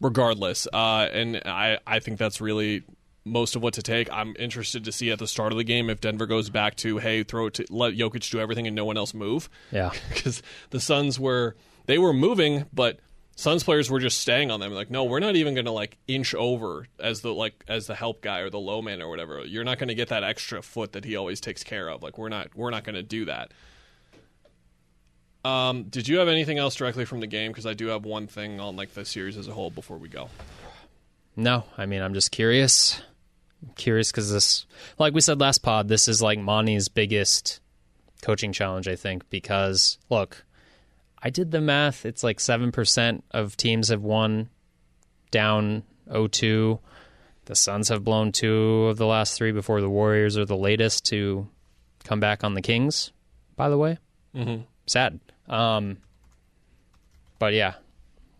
regardless. 0.00 0.66
Uh, 0.72 1.08
and 1.12 1.40
I, 1.44 1.78
I 1.86 2.00
think 2.00 2.18
that's 2.18 2.40
really 2.40 2.82
most 3.24 3.54
of 3.54 3.62
what 3.62 3.74
to 3.74 3.82
take. 3.82 4.10
I'm 4.10 4.34
interested 4.38 4.84
to 4.84 4.92
see 4.92 5.10
at 5.10 5.18
the 5.18 5.28
start 5.28 5.52
of 5.52 5.58
the 5.58 5.64
game 5.64 5.88
if 5.88 6.00
Denver 6.00 6.26
goes 6.26 6.50
back 6.50 6.74
to, 6.76 6.98
hey, 6.98 7.22
throw 7.22 7.46
it 7.46 7.54
to 7.54 7.66
let 7.70 7.94
Jokic 7.94 8.28
do 8.30 8.40
everything 8.40 8.66
and 8.66 8.74
no 8.74 8.84
one 8.84 8.96
else 8.96 9.14
move. 9.14 9.48
Yeah. 9.70 9.92
Because 10.08 10.42
the 10.70 10.80
Suns 10.80 11.20
were 11.20 11.54
they 11.90 11.98
were 11.98 12.12
moving, 12.12 12.66
but 12.72 13.00
Suns 13.34 13.64
players 13.64 13.90
were 13.90 13.98
just 13.98 14.20
staying 14.20 14.52
on 14.52 14.60
them. 14.60 14.72
Like, 14.72 14.92
no, 14.92 15.02
we're 15.02 15.18
not 15.18 15.34
even 15.34 15.56
gonna 15.56 15.72
like 15.72 15.96
inch 16.06 16.36
over 16.36 16.86
as 17.00 17.20
the 17.22 17.34
like 17.34 17.64
as 17.66 17.88
the 17.88 17.96
help 17.96 18.22
guy 18.22 18.38
or 18.40 18.50
the 18.50 18.60
low 18.60 18.80
man 18.80 19.02
or 19.02 19.08
whatever. 19.08 19.44
You're 19.44 19.64
not 19.64 19.78
gonna 19.78 19.94
get 19.94 20.10
that 20.10 20.22
extra 20.22 20.62
foot 20.62 20.92
that 20.92 21.04
he 21.04 21.16
always 21.16 21.40
takes 21.40 21.64
care 21.64 21.88
of. 21.88 22.00
Like 22.00 22.16
we're 22.16 22.28
not 22.28 22.54
we're 22.54 22.70
not 22.70 22.84
gonna 22.84 23.02
do 23.02 23.24
that. 23.24 23.52
Um, 25.44 25.84
did 25.84 26.06
you 26.06 26.18
have 26.18 26.28
anything 26.28 26.58
else 26.58 26.76
directly 26.76 27.06
from 27.06 27.18
the 27.18 27.26
game? 27.26 27.50
Because 27.50 27.66
I 27.66 27.74
do 27.74 27.86
have 27.86 28.04
one 28.04 28.28
thing 28.28 28.60
on 28.60 28.76
like 28.76 28.94
the 28.94 29.04
series 29.04 29.36
as 29.36 29.48
a 29.48 29.52
whole 29.52 29.70
before 29.70 29.98
we 29.98 30.08
go. 30.08 30.28
No, 31.34 31.64
I 31.76 31.86
mean 31.86 32.02
I'm 32.02 32.14
just 32.14 32.30
curious. 32.30 33.02
I'm 33.62 33.74
curious 33.74 34.12
because 34.12 34.30
this, 34.30 34.64
like 34.96 35.12
we 35.12 35.20
said 35.20 35.40
last 35.40 35.58
pod, 35.58 35.88
this 35.88 36.06
is 36.06 36.22
like 36.22 36.38
Monty's 36.38 36.88
biggest 36.88 37.58
coaching 38.22 38.52
challenge. 38.52 38.86
I 38.86 38.94
think 38.94 39.28
because 39.28 39.98
look, 40.08 40.44
I 41.22 41.30
did 41.30 41.50
the 41.50 41.60
math. 41.60 42.06
It's 42.06 42.22
like 42.24 42.40
seven 42.40 42.72
percent 42.72 43.24
of 43.30 43.56
teams 43.56 43.88
have 43.88 44.02
won 44.02 44.48
down 45.30 45.82
0-2. 46.08 46.78
The 47.44 47.54
Suns 47.54 47.88
have 47.88 48.04
blown 48.04 48.32
two 48.32 48.86
of 48.86 48.96
the 48.96 49.06
last 49.06 49.36
three 49.36 49.52
before 49.52 49.80
the 49.80 49.90
Warriors 49.90 50.36
are 50.38 50.44
the 50.44 50.56
latest 50.56 51.04
to 51.06 51.46
come 52.04 52.20
back 52.20 52.42
on 52.44 52.54
the 52.54 52.62
Kings. 52.62 53.12
By 53.56 53.68
the 53.68 53.78
way, 53.78 53.98
Mm-hmm. 54.34 54.62
sad. 54.86 55.20
Um, 55.48 55.98
But 57.38 57.52
yeah, 57.54 57.74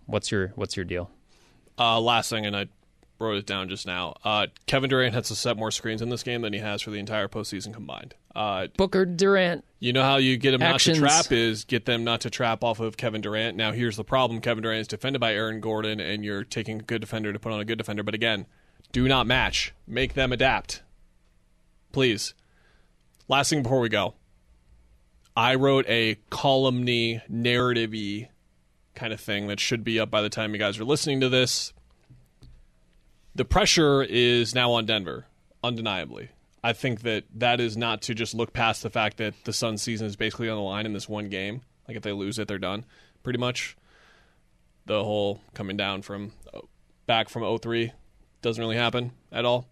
what's 0.07 0.31
your 0.31 0.49
what's 0.55 0.77
your 0.77 0.85
deal? 0.85 1.11
Uh, 1.79 2.01
last 2.01 2.31
thing, 2.31 2.45
and 2.47 2.57
I 2.57 2.67
wrote 3.21 3.37
it 3.37 3.47
down 3.47 3.69
just 3.69 3.87
now. 3.87 4.15
Uh, 4.25 4.47
Kevin 4.67 4.89
Durant 4.91 5.15
has 5.15 5.29
to 5.29 5.35
set 5.37 5.57
more 5.57 5.71
screens 5.71 6.01
in 6.03 6.09
this 6.09 6.23
game 6.23 6.43
than 6.43 6.53
he 6.53 6.59
has 6.59 6.83
for 6.83 6.91
the 6.91 6.99
entire 6.99 7.29
postseason 7.29 7.73
combined. 7.73 8.15
Uh, 8.35 8.69
Booker 8.77 9.05
Durant. 9.05 9.65
you 9.79 9.93
know 9.93 10.03
how 10.03 10.17
you 10.17 10.37
get 10.37 10.53
them 10.53 10.63
Actions. 10.63 11.01
not 11.01 11.09
to 11.11 11.29
trap 11.29 11.33
is 11.33 11.65
get 11.65 11.85
them 11.85 12.05
not 12.05 12.21
to 12.23 12.31
trap 12.31 12.65
off 12.65 12.81
of 12.81 12.97
Kevin 12.97 13.21
Durant. 13.21 13.57
Now 13.57 13.73
here's 13.73 13.97
the 13.97 14.05
problem: 14.05 14.41
Kevin 14.41 14.63
Durant 14.63 14.81
is 14.81 14.89
defended 14.89 15.21
by 15.21 15.35
Aaron 15.35 15.61
Gordon, 15.61 16.01
and 16.01 16.25
you're 16.25 16.45
taking 16.45 16.81
a 16.81 16.83
good 16.83 17.01
defender 17.01 17.33
to 17.33 17.39
put 17.39 17.53
on 17.53 17.61
a 17.61 17.65
good 17.65 17.79
defender. 17.79 18.03
But 18.03 18.15
again, 18.15 18.47
do 18.93 19.07
not 19.07 19.27
match. 19.27 19.75
Make 19.87 20.15
them 20.15 20.33
adapt, 20.33 20.83
please. 21.93 22.35
Last 23.29 23.51
thing 23.51 23.63
before 23.63 23.81
we 23.81 23.89
go, 23.89 24.15
I 25.37 25.55
wrote 25.55 25.87
a 25.89 26.19
columny, 26.31 27.23
narrative-y 27.29 28.31
kind 28.95 29.13
of 29.13 29.21
thing 29.21 29.47
that 29.47 29.61
should 29.61 29.85
be 29.85 30.01
up 30.01 30.11
by 30.11 30.21
the 30.21 30.29
time 30.29 30.53
you 30.53 30.59
guys 30.59 30.79
are 30.81 30.85
listening 30.85 31.21
to 31.21 31.29
this. 31.29 31.73
The 33.35 33.45
pressure 33.45 34.03
is 34.03 34.55
now 34.55 34.73
on 34.73 34.87
Denver, 34.87 35.27
undeniably. 35.63 36.31
I 36.63 36.73
think 36.73 37.03
that 37.03 37.25
that 37.37 37.61
is 37.61 37.77
not 37.77 38.03
to 38.03 38.15
just 38.15 38.35
look 38.35 38.53
past 38.53 38.83
the 38.83 38.91
fact 38.91 39.17
that 39.19 39.35
the 39.45 39.53
Suns' 39.53 39.83
season 39.83 40.07
is 40.07 40.17
basically 40.17 40.49
on 40.49 40.57
the 40.57 40.63
line 40.63 40.85
in 40.85 40.93
this 40.93 41.09
one 41.09 41.29
game. 41.29 41.63
Like 41.89 41.97
if 41.97 42.03
they 42.03 42.13
lose 42.13 42.39
it, 42.39 42.49
they're 42.49 42.59
done, 42.59 42.85
pretty 43.23 43.39
much. 43.39 43.77
The 44.87 45.03
whole 45.05 45.41
coming 45.55 45.77
down 45.77 46.03
from 46.03 46.33
uh, 46.53 46.61
back 47.07 47.29
from 47.29 47.59
03 47.59 47.93
doesn't 48.43 48.61
really 48.61 48.77
happen 48.77 49.13
at 49.31 49.45
all. 49.45 49.69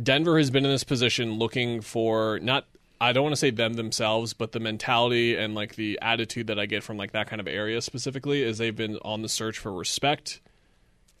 Denver 0.00 0.38
has 0.38 0.50
been 0.50 0.64
in 0.64 0.70
this 0.70 0.84
position 0.84 1.38
looking 1.38 1.80
for 1.80 2.38
not 2.40 2.66
I 3.00 3.12
don't 3.12 3.22
want 3.22 3.32
to 3.32 3.40
say 3.40 3.50
them 3.50 3.74
themselves, 3.74 4.34
but 4.34 4.52
the 4.52 4.60
mentality 4.60 5.34
and 5.34 5.54
like 5.54 5.76
the 5.76 5.98
attitude 6.02 6.48
that 6.48 6.58
I 6.58 6.66
get 6.66 6.82
from 6.82 6.98
like 6.98 7.12
that 7.12 7.28
kind 7.28 7.40
of 7.40 7.48
area 7.48 7.80
specifically 7.80 8.42
is 8.42 8.58
they've 8.58 8.76
been 8.76 8.98
on 9.02 9.22
the 9.22 9.28
search 9.28 9.58
for 9.58 9.72
respect 9.72 10.40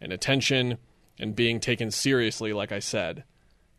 and 0.00 0.12
attention 0.12 0.76
and 1.20 1.36
being 1.36 1.60
taken 1.60 1.90
seriously, 1.90 2.52
like 2.52 2.72
I 2.72 2.80
said, 2.80 3.24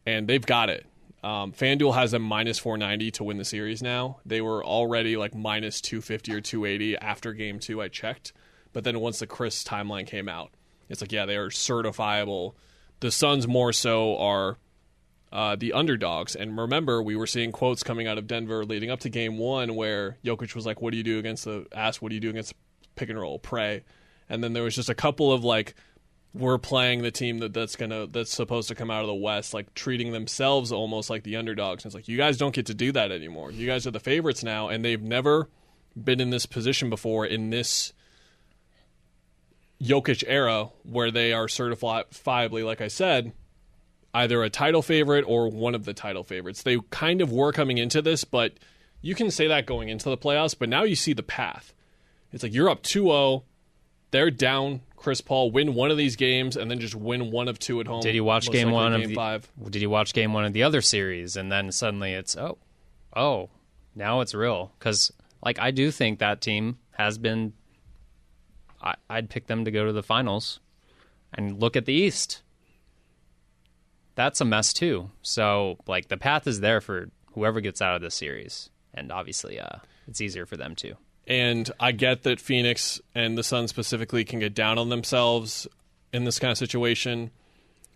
and 0.06 0.28
they've 0.28 0.46
got 0.46 0.70
it. 0.70 0.86
Um, 1.24 1.52
FanDuel 1.52 1.94
has 1.94 2.12
them 2.12 2.22
minus 2.22 2.58
490 2.58 3.12
to 3.12 3.24
win 3.24 3.38
the 3.38 3.46
series 3.46 3.84
now. 3.84 4.20
They 4.26 4.42
were 4.42 4.64
already 4.64 5.18
like 5.18 5.36
minus 5.36 5.82
250 5.82 6.34
or 6.34 6.42
280 6.42 6.98
after 6.98 7.34
game 7.34 7.60
two. 7.60 7.82
I 7.82 7.90
checked, 7.90 8.32
but 8.72 8.84
then 8.84 9.00
once 9.00 9.20
the 9.20 9.28
Chris 9.28 9.64
timeline 9.64 10.08
came 10.08 10.30
out, 10.30 10.52
it's 10.90 11.02
like 11.02 11.12
yeah, 11.12 11.26
they 11.26 11.36
are 11.36 11.50
certifiable. 11.50 12.54
The 13.02 13.12
Suns 13.12 13.48
more 13.48 13.74
so 13.74 14.18
are 14.18 14.58
uh, 15.32 15.56
the 15.56 15.74
underdogs. 15.74 16.36
And 16.36 16.58
remember, 16.58 17.02
we 17.02 17.16
were 17.16 17.28
seeing 17.28 17.52
quotes 17.52 17.84
coming 17.84 18.08
out 18.08 18.18
of 18.18 18.28
Denver 18.28 18.66
leading 18.66 18.92
up 18.92 19.00
to 19.02 19.10
game 19.10 19.38
one 19.38 19.76
where 19.76 20.18
Jokic 20.24 20.56
was 20.56 20.66
like, 20.66 20.82
What 20.82 20.92
do 20.92 20.98
you 20.98 21.04
do 21.04 21.20
against 21.20 21.46
the 21.46 21.66
ass? 21.74 22.02
what 22.02 22.10
do 22.10 22.16
you 22.16 22.22
do 22.22 22.30
against 22.30 22.54
pick 22.96 23.10
and 23.10 23.20
roll, 23.20 23.40
pray? 23.40 23.84
And 24.30 24.44
then 24.44 24.54
there 24.54 24.64
was 24.64 24.76
just 24.76 24.90
a 24.90 24.96
couple 24.96 25.32
of 25.32 25.44
like, 25.44 25.76
we're 26.34 26.58
playing 26.58 27.02
the 27.02 27.12
team 27.12 27.40
that, 27.40 27.54
that's 27.54 27.76
gonna 27.76 28.08
that's 28.08 28.32
supposed 28.32 28.70
to 28.70 28.76
come 28.76 28.90
out 28.90 29.02
of 29.02 29.08
the 29.08 29.14
West, 29.14 29.54
like 29.54 29.74
treating 29.74 30.12
themselves 30.12 30.72
almost 30.72 31.10
like 31.10 31.24
the 31.24 31.36
underdogs. 31.36 31.84
And 31.84 31.90
it's 31.90 31.96
like 31.96 32.08
you 32.08 32.18
guys 32.18 32.38
don't 32.38 32.56
get 32.56 32.68
to 32.68 32.74
do 32.74 32.92
that 32.94 33.12
anymore. 33.12 33.52
You 33.52 33.68
guys 33.68 33.86
are 33.86 33.92
the 33.92 34.00
favorites 34.00 34.44
now, 34.44 34.70
and 34.70 34.84
they've 34.84 35.02
never 35.02 35.50
been 36.02 36.22
in 36.22 36.30
this 36.30 36.46
position 36.46 36.90
before 36.90 37.26
in 37.26 37.50
this 37.50 37.92
Jokic 39.82 40.24
era 40.28 40.70
where 40.84 41.12
they 41.12 41.34
are 41.34 41.48
certifiably, 41.48 42.64
like 42.66 42.82
I 42.82 42.88
said, 42.88 43.34
either 44.14 44.44
a 44.44 44.50
title 44.50 44.82
favorite 44.82 45.26
or 45.28 45.50
one 45.50 45.76
of 45.76 45.86
the 45.86 45.94
title 45.94 46.24
favorites. 46.24 46.64
They 46.64 46.78
kind 46.92 47.22
of 47.22 47.32
were 47.32 47.52
coming 47.52 47.78
into 47.78 48.02
this, 48.02 48.24
but 48.24 48.54
you 49.02 49.16
can 49.16 49.32
say 49.32 49.48
that 49.48 49.66
going 49.66 49.90
into 49.90 50.10
the 50.10 50.18
playoffs, 50.18 50.56
but 50.58 50.70
now 50.70 50.84
you 50.84 50.96
see 50.96 51.14
the 51.14 51.24
path. 51.24 51.74
It's 52.32 52.44
like 52.44 52.54
you're 52.54 52.70
up 52.70 52.84
2-0, 52.84 53.44
they're 54.12 54.32
down 54.32 54.82
Chris 55.02 55.20
Paul, 55.20 55.50
win 55.50 55.74
one 55.74 55.90
of 55.90 55.98
these 55.98 56.16
games 56.16 56.56
and 56.56 56.70
then 56.70 56.80
just 56.80 56.94
win 56.94 57.32
one 57.32 57.48
of 57.48 57.58
two 57.58 57.80
at 57.80 57.88
home. 57.88 58.02
Did 58.02 58.14
you 58.14 58.24
watch 58.24 58.52
game 58.52 58.70
one 58.70 58.92
game 58.92 59.02
of 59.02 59.08
the, 59.10 59.16
five? 59.16 59.52
Did 59.72 59.82
you 59.82 59.90
watch 59.90 60.14
game 60.14 60.32
one 60.32 60.46
of 60.46 60.54
the 60.54 60.62
other 60.62 60.80
series, 60.80 61.36
and 61.36 61.52
then 61.52 61.72
suddenly 61.72 62.14
it's 62.14 62.38
oh, 62.38 62.60
oh, 63.16 63.50
now 63.96 64.22
it's 64.22 64.36
real? 64.36 64.72
Because 64.78 65.12
like 65.44 65.58
I 65.58 65.72
do 65.72 65.90
think 65.90 66.20
that 66.20 66.40
team 66.40 66.78
has 66.92 67.18
been. 67.18 67.54
I, 68.80 68.94
I'd 69.10 69.32
pick 69.32 69.48
them 69.48 69.66
to 69.66 69.72
go 69.72 69.88
to 69.88 69.92
the 69.92 70.04
finals, 70.04 70.60
and 71.34 71.60
look 71.60 71.76
at 71.76 71.86
the 71.86 71.94
East. 71.94 72.44
That's 74.14 74.40
a 74.40 74.46
mess 74.46 74.72
too. 74.72 75.10
So 75.24 75.80
like 75.88 76.10
the 76.10 76.18
path 76.18 76.46
is 76.46 76.60
there 76.60 76.80
for 76.80 77.10
whoever 77.34 77.60
gets 77.60 77.82
out 77.82 77.96
of 77.96 78.04
this 78.04 78.14
series, 78.14 78.70
and 78.94 79.12
obviously, 79.12 79.60
uh, 79.60 79.78
it's 80.08 80.22
easier 80.22 80.46
for 80.46 80.58
them 80.58 80.76
too. 80.76 80.96
And 81.32 81.72
I 81.80 81.94
get 81.94 82.24
that 82.24 82.42
Phoenix 82.42 83.00
and 83.16 83.38
the 83.38 83.44
Suns 83.44 83.70
specifically 83.70 84.26
can 84.26 84.40
get 84.40 84.54
down 84.54 84.78
on 84.78 84.90
themselves 84.90 85.66
in 86.12 86.26
this 86.26 86.40
kind 86.40 86.52
of 86.52 86.58
situation. 86.58 87.32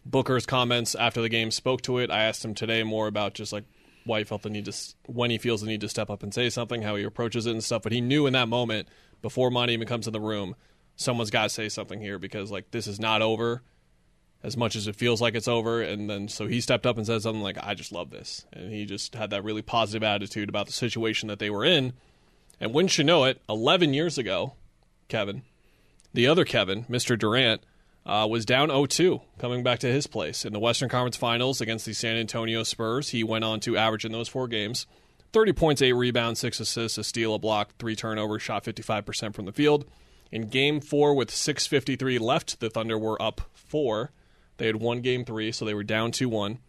Booker's 0.06 0.46
comments 0.46 0.96
after 0.96 1.22
the 1.22 1.28
game 1.28 1.52
spoke 1.52 1.82
to 1.82 1.98
it. 1.98 2.10
I 2.10 2.24
asked 2.24 2.46
him 2.46 2.54
today 2.56 2.82
more 2.84 3.08
about 3.08 3.34
just 3.34 3.52
like 3.52 3.66
why 4.06 4.20
he 4.20 4.24
felt 4.24 4.44
the 4.44 4.50
need 4.50 4.64
to, 4.64 4.74
when 5.08 5.32
he 5.32 5.38
feels 5.38 5.60
the 5.60 5.68
need 5.68 5.82
to 5.82 5.90
step 5.90 6.10
up 6.10 6.24
and 6.24 6.34
say 6.34 6.50
something, 6.50 6.82
how 6.82 6.96
he 6.96 7.04
approaches 7.04 7.46
it 7.46 7.52
and 7.52 7.62
stuff. 7.62 7.82
But 7.82 7.92
he 7.92 8.00
knew 8.00 8.26
in 8.26 8.32
that 8.32 8.48
moment, 8.48 8.88
before 9.22 9.52
Monty 9.52 9.74
even 9.74 9.86
comes 9.86 10.08
in 10.08 10.14
the 10.14 10.22
room, 10.22 10.56
someone's 10.96 11.30
got 11.30 11.44
to 11.44 11.50
say 11.50 11.68
something 11.68 12.00
here 12.00 12.18
because 12.18 12.52
like 12.52 12.72
this 12.72 12.88
is 12.88 13.02
not 13.02 13.22
over 13.22 13.64
as 14.44 14.56
much 14.56 14.78
as 14.78 14.88
it 14.88 14.96
feels 14.96 15.22
like 15.22 15.36
it's 15.36 15.50
over. 15.50 15.82
And 15.82 16.10
then 16.10 16.30
so 16.30 16.48
he 16.48 16.62
stepped 16.62 16.86
up 16.86 16.96
and 16.96 17.06
said 17.06 17.22
something 17.22 17.44
like, 17.44 17.58
I 17.62 17.74
just 17.74 17.92
love 17.92 18.12
this. 18.12 18.46
And 18.54 18.72
he 18.72 18.86
just 18.86 19.14
had 19.14 19.32
that 19.32 19.44
really 19.44 19.62
positive 19.62 20.04
attitude 20.04 20.48
about 20.48 20.68
the 20.68 20.72
situation 20.72 21.28
that 21.28 21.40
they 21.40 21.50
were 21.50 21.66
in. 21.66 21.92
And 22.60 22.74
wouldn't 22.74 22.98
you 22.98 23.04
know 23.04 23.26
it, 23.26 23.42
11 23.50 23.94
years 23.94 24.18
ago, 24.18 24.54
Kevin, 25.08 25.44
the 26.14 26.28
other 26.28 26.46
Kevin, 26.46 26.86
Mr. 26.86 27.18
Durant, 27.18 27.62
uh, 28.06 28.28
was 28.30 28.46
down 28.46 28.70
0 28.70 28.86
2 28.86 29.22
coming 29.40 29.64
back 29.64 29.80
to 29.80 29.92
his 29.92 30.08
place. 30.08 30.46
In 30.46 30.54
the 30.54 30.60
Western 30.60 30.90
Conference 30.90 31.18
Finals 31.18 31.60
against 31.60 31.86
the 31.86 31.94
San 31.94 32.18
Antonio 32.18 32.64
Spurs, 32.64 33.10
he 33.10 33.24
went 33.24 33.44
on 33.44 33.60
to 33.62 33.78
average 33.78 34.06
in 34.06 34.12
those 34.12 34.30
four 34.30 34.48
games 34.48 34.86
30 35.34 35.54
points, 35.54 35.82
8 35.82 35.94
rebounds, 35.94 36.40
6 36.40 36.60
assists, 36.62 36.98
a 36.98 37.04
steal, 37.04 37.36
a 37.36 37.40
block, 37.40 37.74
3 37.80 37.96
turnovers, 37.96 38.42
shot 38.42 38.64
55% 38.64 39.34
from 39.34 39.46
the 39.46 39.52
field. 39.52 39.86
In 40.32 40.50
game 40.50 40.82
four, 40.82 41.14
with 41.14 41.30
6.53 41.30 42.20
left, 42.20 42.60
the 42.60 42.70
Thunder 42.70 42.98
were 42.98 43.22
up 43.22 43.42
4. 43.54 44.12
They 44.58 44.68
had 44.68 44.78
won 44.78 45.02
game 45.02 45.26
three, 45.26 45.52
so 45.52 45.66
they 45.66 45.74
were 45.74 45.84
down 45.84 46.12
2 46.12 46.30
1. 46.30 46.60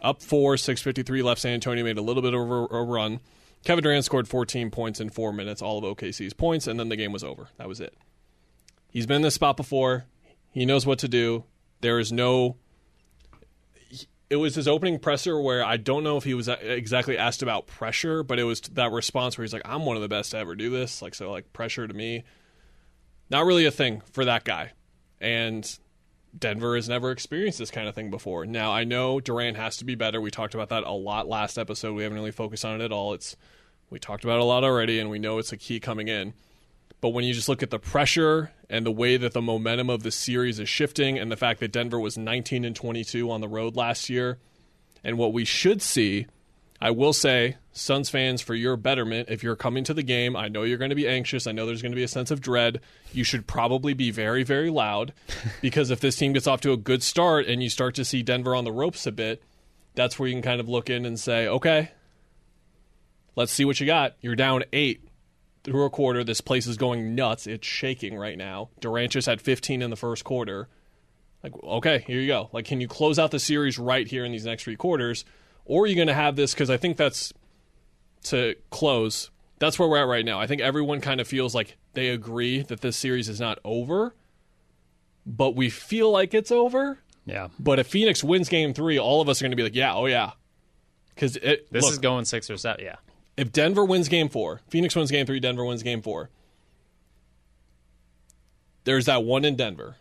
Up 0.00 0.22
4, 0.22 0.54
6.53 0.54 1.22
left. 1.22 1.40
San 1.40 1.54
Antonio 1.54 1.84
made 1.84 1.98
a 1.98 2.02
little 2.02 2.22
bit 2.22 2.34
of 2.34 2.40
a, 2.40 2.76
a 2.76 2.84
run. 2.84 3.20
Kevin 3.66 3.82
Durant 3.82 4.04
scored 4.04 4.28
14 4.28 4.70
points 4.70 5.00
in 5.00 5.10
four 5.10 5.32
minutes, 5.32 5.60
all 5.60 5.76
of 5.76 5.84
OKC's 5.84 6.32
points, 6.32 6.68
and 6.68 6.78
then 6.78 6.88
the 6.88 6.94
game 6.94 7.10
was 7.10 7.24
over. 7.24 7.48
That 7.56 7.66
was 7.66 7.80
it. 7.80 7.94
He's 8.92 9.06
been 9.06 9.16
in 9.16 9.22
this 9.22 9.34
spot 9.34 9.56
before. 9.56 10.04
He 10.52 10.64
knows 10.64 10.86
what 10.86 11.00
to 11.00 11.08
do. 11.08 11.42
There 11.80 11.98
is 11.98 12.12
no. 12.12 12.58
It 14.30 14.36
was 14.36 14.54
his 14.54 14.68
opening 14.68 15.00
presser 15.00 15.40
where 15.40 15.64
I 15.64 15.78
don't 15.78 16.04
know 16.04 16.16
if 16.16 16.22
he 16.22 16.32
was 16.32 16.46
exactly 16.46 17.18
asked 17.18 17.42
about 17.42 17.66
pressure, 17.66 18.22
but 18.22 18.38
it 18.38 18.44
was 18.44 18.60
that 18.60 18.92
response 18.92 19.36
where 19.36 19.42
he's 19.42 19.52
like, 19.52 19.62
"I'm 19.64 19.84
one 19.84 19.96
of 19.96 20.02
the 20.02 20.08
best 20.08 20.30
to 20.30 20.38
ever 20.38 20.54
do 20.54 20.70
this." 20.70 21.02
Like 21.02 21.16
so, 21.16 21.32
like 21.32 21.52
pressure 21.52 21.88
to 21.88 21.92
me, 21.92 22.22
not 23.30 23.46
really 23.46 23.66
a 23.66 23.72
thing 23.72 24.00
for 24.12 24.24
that 24.26 24.44
guy. 24.44 24.74
And 25.20 25.68
Denver 26.38 26.76
has 26.76 26.88
never 26.88 27.10
experienced 27.10 27.58
this 27.58 27.70
kind 27.70 27.88
of 27.88 27.94
thing 27.94 28.10
before. 28.10 28.46
Now, 28.46 28.72
I 28.72 28.84
know 28.84 29.20
Durant 29.20 29.56
has 29.56 29.76
to 29.78 29.84
be 29.84 29.94
better. 29.94 30.20
We 30.20 30.30
talked 30.30 30.54
about 30.54 30.68
that 30.70 30.84
a 30.84 30.92
lot 30.92 31.28
last 31.28 31.58
episode. 31.58 31.94
We 31.94 32.02
haven't 32.02 32.18
really 32.18 32.30
focused 32.30 32.64
on 32.64 32.80
it 32.80 32.84
at 32.84 32.92
all. 32.92 33.14
It's 33.14 33.36
we 33.90 33.98
talked 33.98 34.24
about 34.24 34.40
a 34.40 34.44
lot 34.44 34.64
already 34.64 34.98
and 34.98 35.10
we 35.10 35.18
know 35.18 35.38
it's 35.38 35.52
a 35.52 35.56
key 35.56 35.80
coming 35.80 36.08
in. 36.08 36.34
But 37.00 37.10
when 37.10 37.24
you 37.24 37.34
just 37.34 37.48
look 37.48 37.62
at 37.62 37.70
the 37.70 37.78
pressure 37.78 38.52
and 38.68 38.84
the 38.84 38.92
way 38.92 39.16
that 39.16 39.32
the 39.32 39.42
momentum 39.42 39.90
of 39.90 40.02
the 40.02 40.10
series 40.10 40.58
is 40.58 40.68
shifting 40.68 41.18
and 41.18 41.30
the 41.30 41.36
fact 41.36 41.60
that 41.60 41.72
Denver 41.72 42.00
was 42.00 42.18
19 42.18 42.64
and 42.64 42.74
22 42.74 43.30
on 43.30 43.40
the 43.40 43.48
road 43.48 43.76
last 43.76 44.08
year 44.08 44.38
and 45.04 45.18
what 45.18 45.32
we 45.32 45.44
should 45.44 45.80
see 45.82 46.26
I 46.80 46.90
will 46.90 47.12
say, 47.12 47.56
Suns 47.72 48.10
fans, 48.10 48.42
for 48.42 48.54
your 48.54 48.76
betterment, 48.76 49.28
if 49.30 49.42
you're 49.42 49.56
coming 49.56 49.84
to 49.84 49.94
the 49.94 50.02
game, 50.02 50.36
I 50.36 50.48
know 50.48 50.62
you're 50.62 50.78
going 50.78 50.90
to 50.90 50.96
be 50.96 51.08
anxious. 51.08 51.46
I 51.46 51.52
know 51.52 51.66
there's 51.66 51.82
going 51.82 51.92
to 51.92 51.96
be 51.96 52.02
a 52.02 52.08
sense 52.08 52.30
of 52.30 52.40
dread. 52.40 52.80
You 53.12 53.24
should 53.24 53.46
probably 53.46 53.94
be 53.94 54.10
very, 54.10 54.42
very 54.42 54.70
loud 54.70 55.12
because 55.62 55.90
if 55.90 56.00
this 56.00 56.16
team 56.16 56.32
gets 56.32 56.46
off 56.46 56.60
to 56.62 56.72
a 56.72 56.76
good 56.76 57.02
start 57.02 57.46
and 57.46 57.62
you 57.62 57.70
start 57.70 57.94
to 57.96 58.04
see 58.04 58.22
Denver 58.22 58.54
on 58.54 58.64
the 58.64 58.72
ropes 58.72 59.06
a 59.06 59.12
bit, 59.12 59.42
that's 59.94 60.18
where 60.18 60.28
you 60.28 60.34
can 60.34 60.42
kind 60.42 60.60
of 60.60 60.68
look 60.68 60.90
in 60.90 61.06
and 61.06 61.18
say, 61.18 61.48
okay, 61.48 61.90
let's 63.36 63.52
see 63.52 63.64
what 63.64 63.80
you 63.80 63.86
got. 63.86 64.14
You're 64.20 64.36
down 64.36 64.64
eight 64.72 65.08
through 65.64 65.84
a 65.84 65.90
quarter. 65.90 66.22
This 66.22 66.40
place 66.40 66.66
is 66.66 66.76
going 66.76 67.14
nuts. 67.14 67.46
It's 67.46 67.66
shaking 67.66 68.16
right 68.16 68.38
now. 68.38 68.70
Durant 68.80 69.12
just 69.12 69.26
had 69.26 69.40
15 69.40 69.82
in 69.82 69.90
the 69.90 69.96
first 69.96 70.24
quarter. 70.24 70.68
Like, 71.42 71.52
okay, 71.62 72.04
here 72.06 72.20
you 72.20 72.26
go. 72.26 72.50
Like, 72.52 72.64
can 72.64 72.80
you 72.80 72.88
close 72.88 73.18
out 73.18 73.30
the 73.30 73.38
series 73.38 73.78
right 73.78 74.06
here 74.06 74.24
in 74.24 74.32
these 74.32 74.46
next 74.46 74.64
three 74.64 74.76
quarters? 74.76 75.24
Or 75.66 75.84
are 75.84 75.86
you 75.86 75.94
going 75.94 76.08
to 76.08 76.14
have 76.14 76.36
this? 76.36 76.54
Because 76.54 76.70
I 76.70 76.76
think 76.78 76.96
that's 76.96 77.32
to 78.24 78.54
close. 78.70 79.30
That's 79.58 79.78
where 79.78 79.88
we're 79.88 79.98
at 79.98 80.06
right 80.06 80.24
now. 80.24 80.40
I 80.40 80.46
think 80.46 80.60
everyone 80.62 81.00
kind 81.00 81.20
of 81.20 81.26
feels 81.28 81.54
like 81.54 81.76
they 81.94 82.08
agree 82.08 82.62
that 82.62 82.80
this 82.80 82.96
series 82.96 83.28
is 83.28 83.40
not 83.40 83.58
over, 83.64 84.14
but 85.24 85.54
we 85.56 85.70
feel 85.70 86.10
like 86.10 86.34
it's 86.34 86.50
over. 86.52 86.98
Yeah. 87.24 87.48
But 87.58 87.78
if 87.78 87.86
Phoenix 87.88 88.22
wins 88.22 88.48
game 88.48 88.74
three, 88.74 88.98
all 88.98 89.20
of 89.20 89.28
us 89.28 89.40
are 89.40 89.44
going 89.44 89.50
to 89.50 89.56
be 89.56 89.62
like, 89.64 89.74
yeah, 89.74 89.94
oh, 89.94 90.06
yeah. 90.06 90.32
Because 91.14 91.34
This 91.34 91.60
look, 91.72 91.92
is 91.92 91.98
going 91.98 92.24
six 92.26 92.48
or 92.50 92.56
seven. 92.56 92.84
Yeah. 92.84 92.96
if 93.36 93.50
Denver 93.50 93.84
wins 93.84 94.08
game 94.08 94.28
four, 94.28 94.60
Phoenix 94.68 94.94
wins 94.94 95.10
game 95.10 95.26
three, 95.26 95.40
Denver 95.40 95.64
wins 95.64 95.82
game 95.82 96.02
four, 96.02 96.30
there's 98.84 99.06
that 99.06 99.24
one 99.24 99.44
in 99.44 99.56
Denver. 99.56 99.96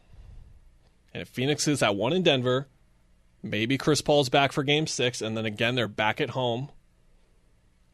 And 1.14 1.22
if 1.22 1.30
Phoenix 1.30 1.68
is 1.68 1.80
that 1.80 1.96
one 1.96 2.14
in 2.14 2.24
Denver, 2.24 2.68
maybe 3.46 3.78
Chris 3.78 4.02
Paul's 4.02 4.30
back 4.30 4.52
for 4.52 4.64
game 4.64 4.88
six, 4.88 5.22
and 5.22 5.38
then 5.38 5.46
again, 5.46 5.76
they're 5.76 5.88
back 5.88 6.20
at 6.20 6.32
home. 6.32 6.70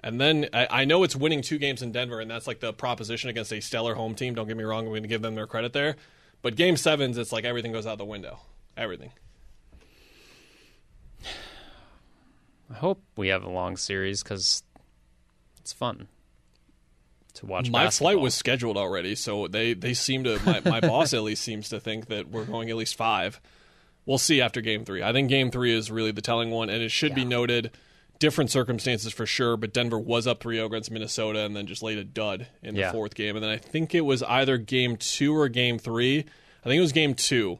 And 0.03 0.19
then 0.19 0.47
I, 0.53 0.67
I 0.71 0.85
know 0.85 1.03
it's 1.03 1.15
winning 1.15 1.41
two 1.41 1.59
games 1.59 1.81
in 1.81 1.91
Denver, 1.91 2.19
and 2.19 2.31
that's 2.31 2.47
like 2.47 2.59
the 2.59 2.73
proposition 2.73 3.29
against 3.29 3.53
a 3.53 3.59
stellar 3.59 3.93
home 3.93 4.15
team. 4.15 4.33
Don't 4.33 4.47
get 4.47 4.57
me 4.57 4.63
wrong, 4.63 4.85
I'm 4.85 4.91
going 4.91 5.03
to 5.03 5.07
give 5.07 5.21
them 5.21 5.35
their 5.35 5.45
credit 5.45 5.73
there. 5.73 5.95
But 6.41 6.55
game 6.55 6.77
sevens, 6.77 7.17
it's 7.17 7.31
like 7.31 7.45
everything 7.45 7.71
goes 7.71 7.85
out 7.85 7.99
the 7.99 8.05
window. 8.05 8.39
Everything. 8.75 9.11
I 12.71 12.75
hope 12.75 13.03
we 13.15 13.27
have 13.27 13.43
a 13.43 13.49
long 13.49 13.77
series 13.77 14.23
because 14.23 14.63
it's 15.59 15.73
fun 15.73 16.07
to 17.33 17.45
watch. 17.45 17.69
My 17.69 17.83
basketball. 17.83 18.13
flight 18.13 18.21
was 18.21 18.33
scheduled 18.33 18.77
already, 18.77 19.13
so 19.13 19.47
they 19.47 19.73
they 19.73 19.93
seem 19.93 20.23
to 20.23 20.39
my, 20.45 20.61
my 20.61 20.79
boss 20.79 21.13
at 21.13 21.21
least 21.21 21.43
seems 21.43 21.69
to 21.69 21.79
think 21.79 22.07
that 22.07 22.29
we're 22.29 22.45
going 22.45 22.69
at 22.69 22.77
least 22.77 22.95
five. 22.95 23.41
We'll 24.11 24.17
see 24.17 24.41
after 24.41 24.59
game 24.59 24.83
three. 24.83 25.01
I 25.01 25.13
think 25.13 25.29
game 25.29 25.51
three 25.51 25.73
is 25.73 25.89
really 25.89 26.11
the 26.11 26.21
telling 26.21 26.51
one, 26.51 26.69
and 26.69 26.83
it 26.83 26.91
should 26.91 27.15
be 27.15 27.23
noted. 27.23 27.71
Different 28.19 28.51
circumstances 28.51 29.13
for 29.13 29.25
sure, 29.25 29.55
but 29.55 29.71
Denver 29.71 29.97
was 29.97 30.27
up 30.27 30.41
3 30.43 30.57
0 30.57 30.65
against 30.67 30.91
Minnesota 30.91 31.39
and 31.45 31.55
then 31.55 31.65
just 31.65 31.81
laid 31.81 31.97
a 31.97 32.03
dud 32.03 32.47
in 32.61 32.75
the 32.75 32.81
Yeah. 32.81 32.91
fourth 32.91 33.15
game. 33.15 33.37
And 33.37 33.41
then 33.43 33.49
I 33.49 33.55
think 33.55 33.95
it 33.95 34.01
was 34.01 34.21
either 34.23 34.57
game 34.57 34.97
two 34.97 35.33
or 35.33 35.47
game 35.47 35.79
three. 35.79 36.19
I 36.19 36.63
think 36.67 36.77
it 36.77 36.81
was 36.81 36.91
game 36.91 37.13
two 37.15 37.59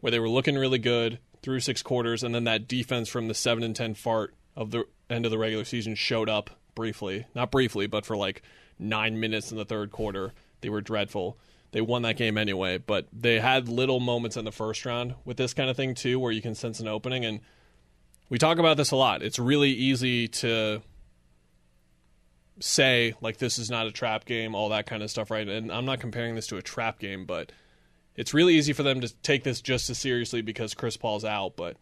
where 0.00 0.10
they 0.10 0.20
were 0.20 0.28
looking 0.28 0.56
really 0.56 0.78
good 0.78 1.18
through 1.40 1.60
six 1.60 1.82
quarters, 1.82 2.22
and 2.22 2.34
then 2.34 2.44
that 2.44 2.68
defense 2.68 3.08
from 3.08 3.28
the 3.28 3.34
7 3.34 3.64
and 3.64 3.74
10 3.74 3.94
fart 3.94 4.34
of 4.54 4.70
the 4.72 4.84
end 5.08 5.24
of 5.24 5.30
the 5.30 5.38
regular 5.38 5.64
season 5.64 5.94
showed 5.94 6.28
up 6.28 6.50
briefly. 6.74 7.24
Not 7.34 7.50
briefly, 7.50 7.86
but 7.86 8.04
for 8.04 8.14
like 8.14 8.42
nine 8.78 9.18
minutes 9.18 9.50
in 9.50 9.56
the 9.56 9.64
third 9.64 9.90
quarter. 9.90 10.34
They 10.60 10.68
were 10.68 10.82
dreadful. 10.82 11.38
They 11.72 11.80
won 11.80 12.02
that 12.02 12.16
game 12.16 12.38
anyway, 12.38 12.78
but 12.78 13.06
they 13.12 13.40
had 13.40 13.68
little 13.68 14.00
moments 14.00 14.36
in 14.36 14.44
the 14.44 14.52
first 14.52 14.84
round 14.86 15.14
with 15.24 15.36
this 15.36 15.52
kind 15.52 15.68
of 15.68 15.76
thing 15.76 15.94
too, 15.94 16.18
where 16.18 16.32
you 16.32 16.40
can 16.40 16.54
sense 16.54 16.80
an 16.80 16.88
opening. 16.88 17.24
And 17.24 17.40
we 18.30 18.38
talk 18.38 18.58
about 18.58 18.76
this 18.76 18.90
a 18.90 18.96
lot. 18.96 19.22
It's 19.22 19.38
really 19.38 19.70
easy 19.70 20.28
to 20.28 20.80
say 22.60 23.14
like 23.20 23.36
this 23.36 23.58
is 23.58 23.70
not 23.70 23.86
a 23.86 23.92
trap 23.92 24.24
game, 24.24 24.54
all 24.54 24.70
that 24.70 24.86
kind 24.86 25.02
of 25.02 25.10
stuff, 25.10 25.30
right? 25.30 25.46
And 25.46 25.70
I'm 25.70 25.84
not 25.84 26.00
comparing 26.00 26.34
this 26.34 26.46
to 26.48 26.56
a 26.56 26.62
trap 26.62 26.98
game, 26.98 27.26
but 27.26 27.52
it's 28.16 28.34
really 28.34 28.54
easy 28.54 28.72
for 28.72 28.82
them 28.82 29.00
to 29.00 29.14
take 29.22 29.44
this 29.44 29.60
just 29.60 29.90
as 29.90 29.98
seriously 29.98 30.42
because 30.42 30.74
Chris 30.74 30.96
Paul's 30.96 31.24
out, 31.24 31.54
but 31.56 31.76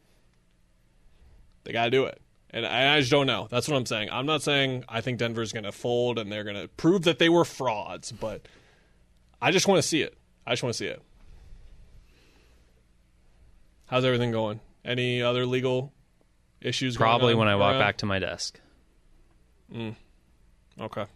they 1.64 1.72
got 1.72 1.85
to 1.85 1.90
do 1.90 2.05
it. 2.05 2.20
And 2.51 2.64
I 2.64 2.99
just 3.01 3.11
don't 3.11 3.27
know. 3.27 3.49
That's 3.51 3.68
what 3.68 3.77
I'm 3.77 3.87
saying. 3.87 4.09
I'm 4.11 4.27
not 4.27 4.42
saying 4.42 4.85
I 4.88 5.01
think 5.01 5.18
Denver's 5.18 5.53
going 5.53 5.64
to 5.64 5.72
fold 5.72 6.18
and 6.18 6.31
they're 6.31 6.44
going 6.44 6.57
to 6.57 6.68
prove 6.68 7.03
that 7.03 7.18
they 7.18 7.29
were 7.29 7.44
frauds, 7.44 8.12
but 8.12 8.46
I 9.40 9.51
just 9.51 9.68
want 9.68 9.83
to 9.83 9.87
see 9.87 10.03
it. 10.03 10.16
I 10.46 10.53
just 10.53 10.62
want 10.62 10.75
to 10.75 10.79
see 10.79 10.87
it. 10.87 11.03
How's 13.87 14.05
everything 14.05 14.33
going? 14.33 14.61
Any 14.85 15.22
other 15.22 15.46
legal 15.46 15.92
issues? 16.61 16.96
going 16.96 17.09
probably 17.09 17.35
when 17.35 17.49
I 17.49 17.57
walk 17.57 17.72
around? 17.72 17.81
back 17.81 17.96
to 17.99 18.07
my 18.07 18.18
desk. 18.18 18.61
Mm. 19.72 19.94
Okay. 20.81 21.07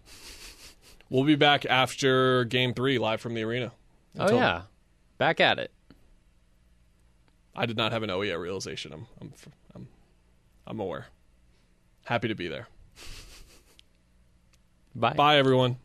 We'll 1.09 1.25
be 1.25 1.37
back 1.37 1.67
after 1.67 2.45
game 2.45 2.75
three, 2.75 2.99
live 2.99 3.21
from 3.21 3.35
the 3.35 3.43
arena. 3.43 3.73
Oh 4.17 4.23
Until- 4.23 4.39
yeah, 4.39 4.63
back 5.19 5.41
at 5.41 5.59
it. 5.59 5.73
I 7.55 7.67
did 7.67 7.77
not 7.77 7.93
have 7.93 8.03
an 8.03 8.11
oh 8.11 8.23
yeah 8.23 8.35
realization. 8.35 8.93
I'm, 8.93 9.07
I'm, 9.21 9.33
I'm, 9.75 9.89
I'm 10.67 10.81
aware. 10.81 11.07
Happy 12.05 12.29
to 12.29 12.35
be 12.35 12.49
there. 12.49 12.69
Bye. 14.95 15.15
Bye, 15.15 15.37
everyone. 15.39 15.77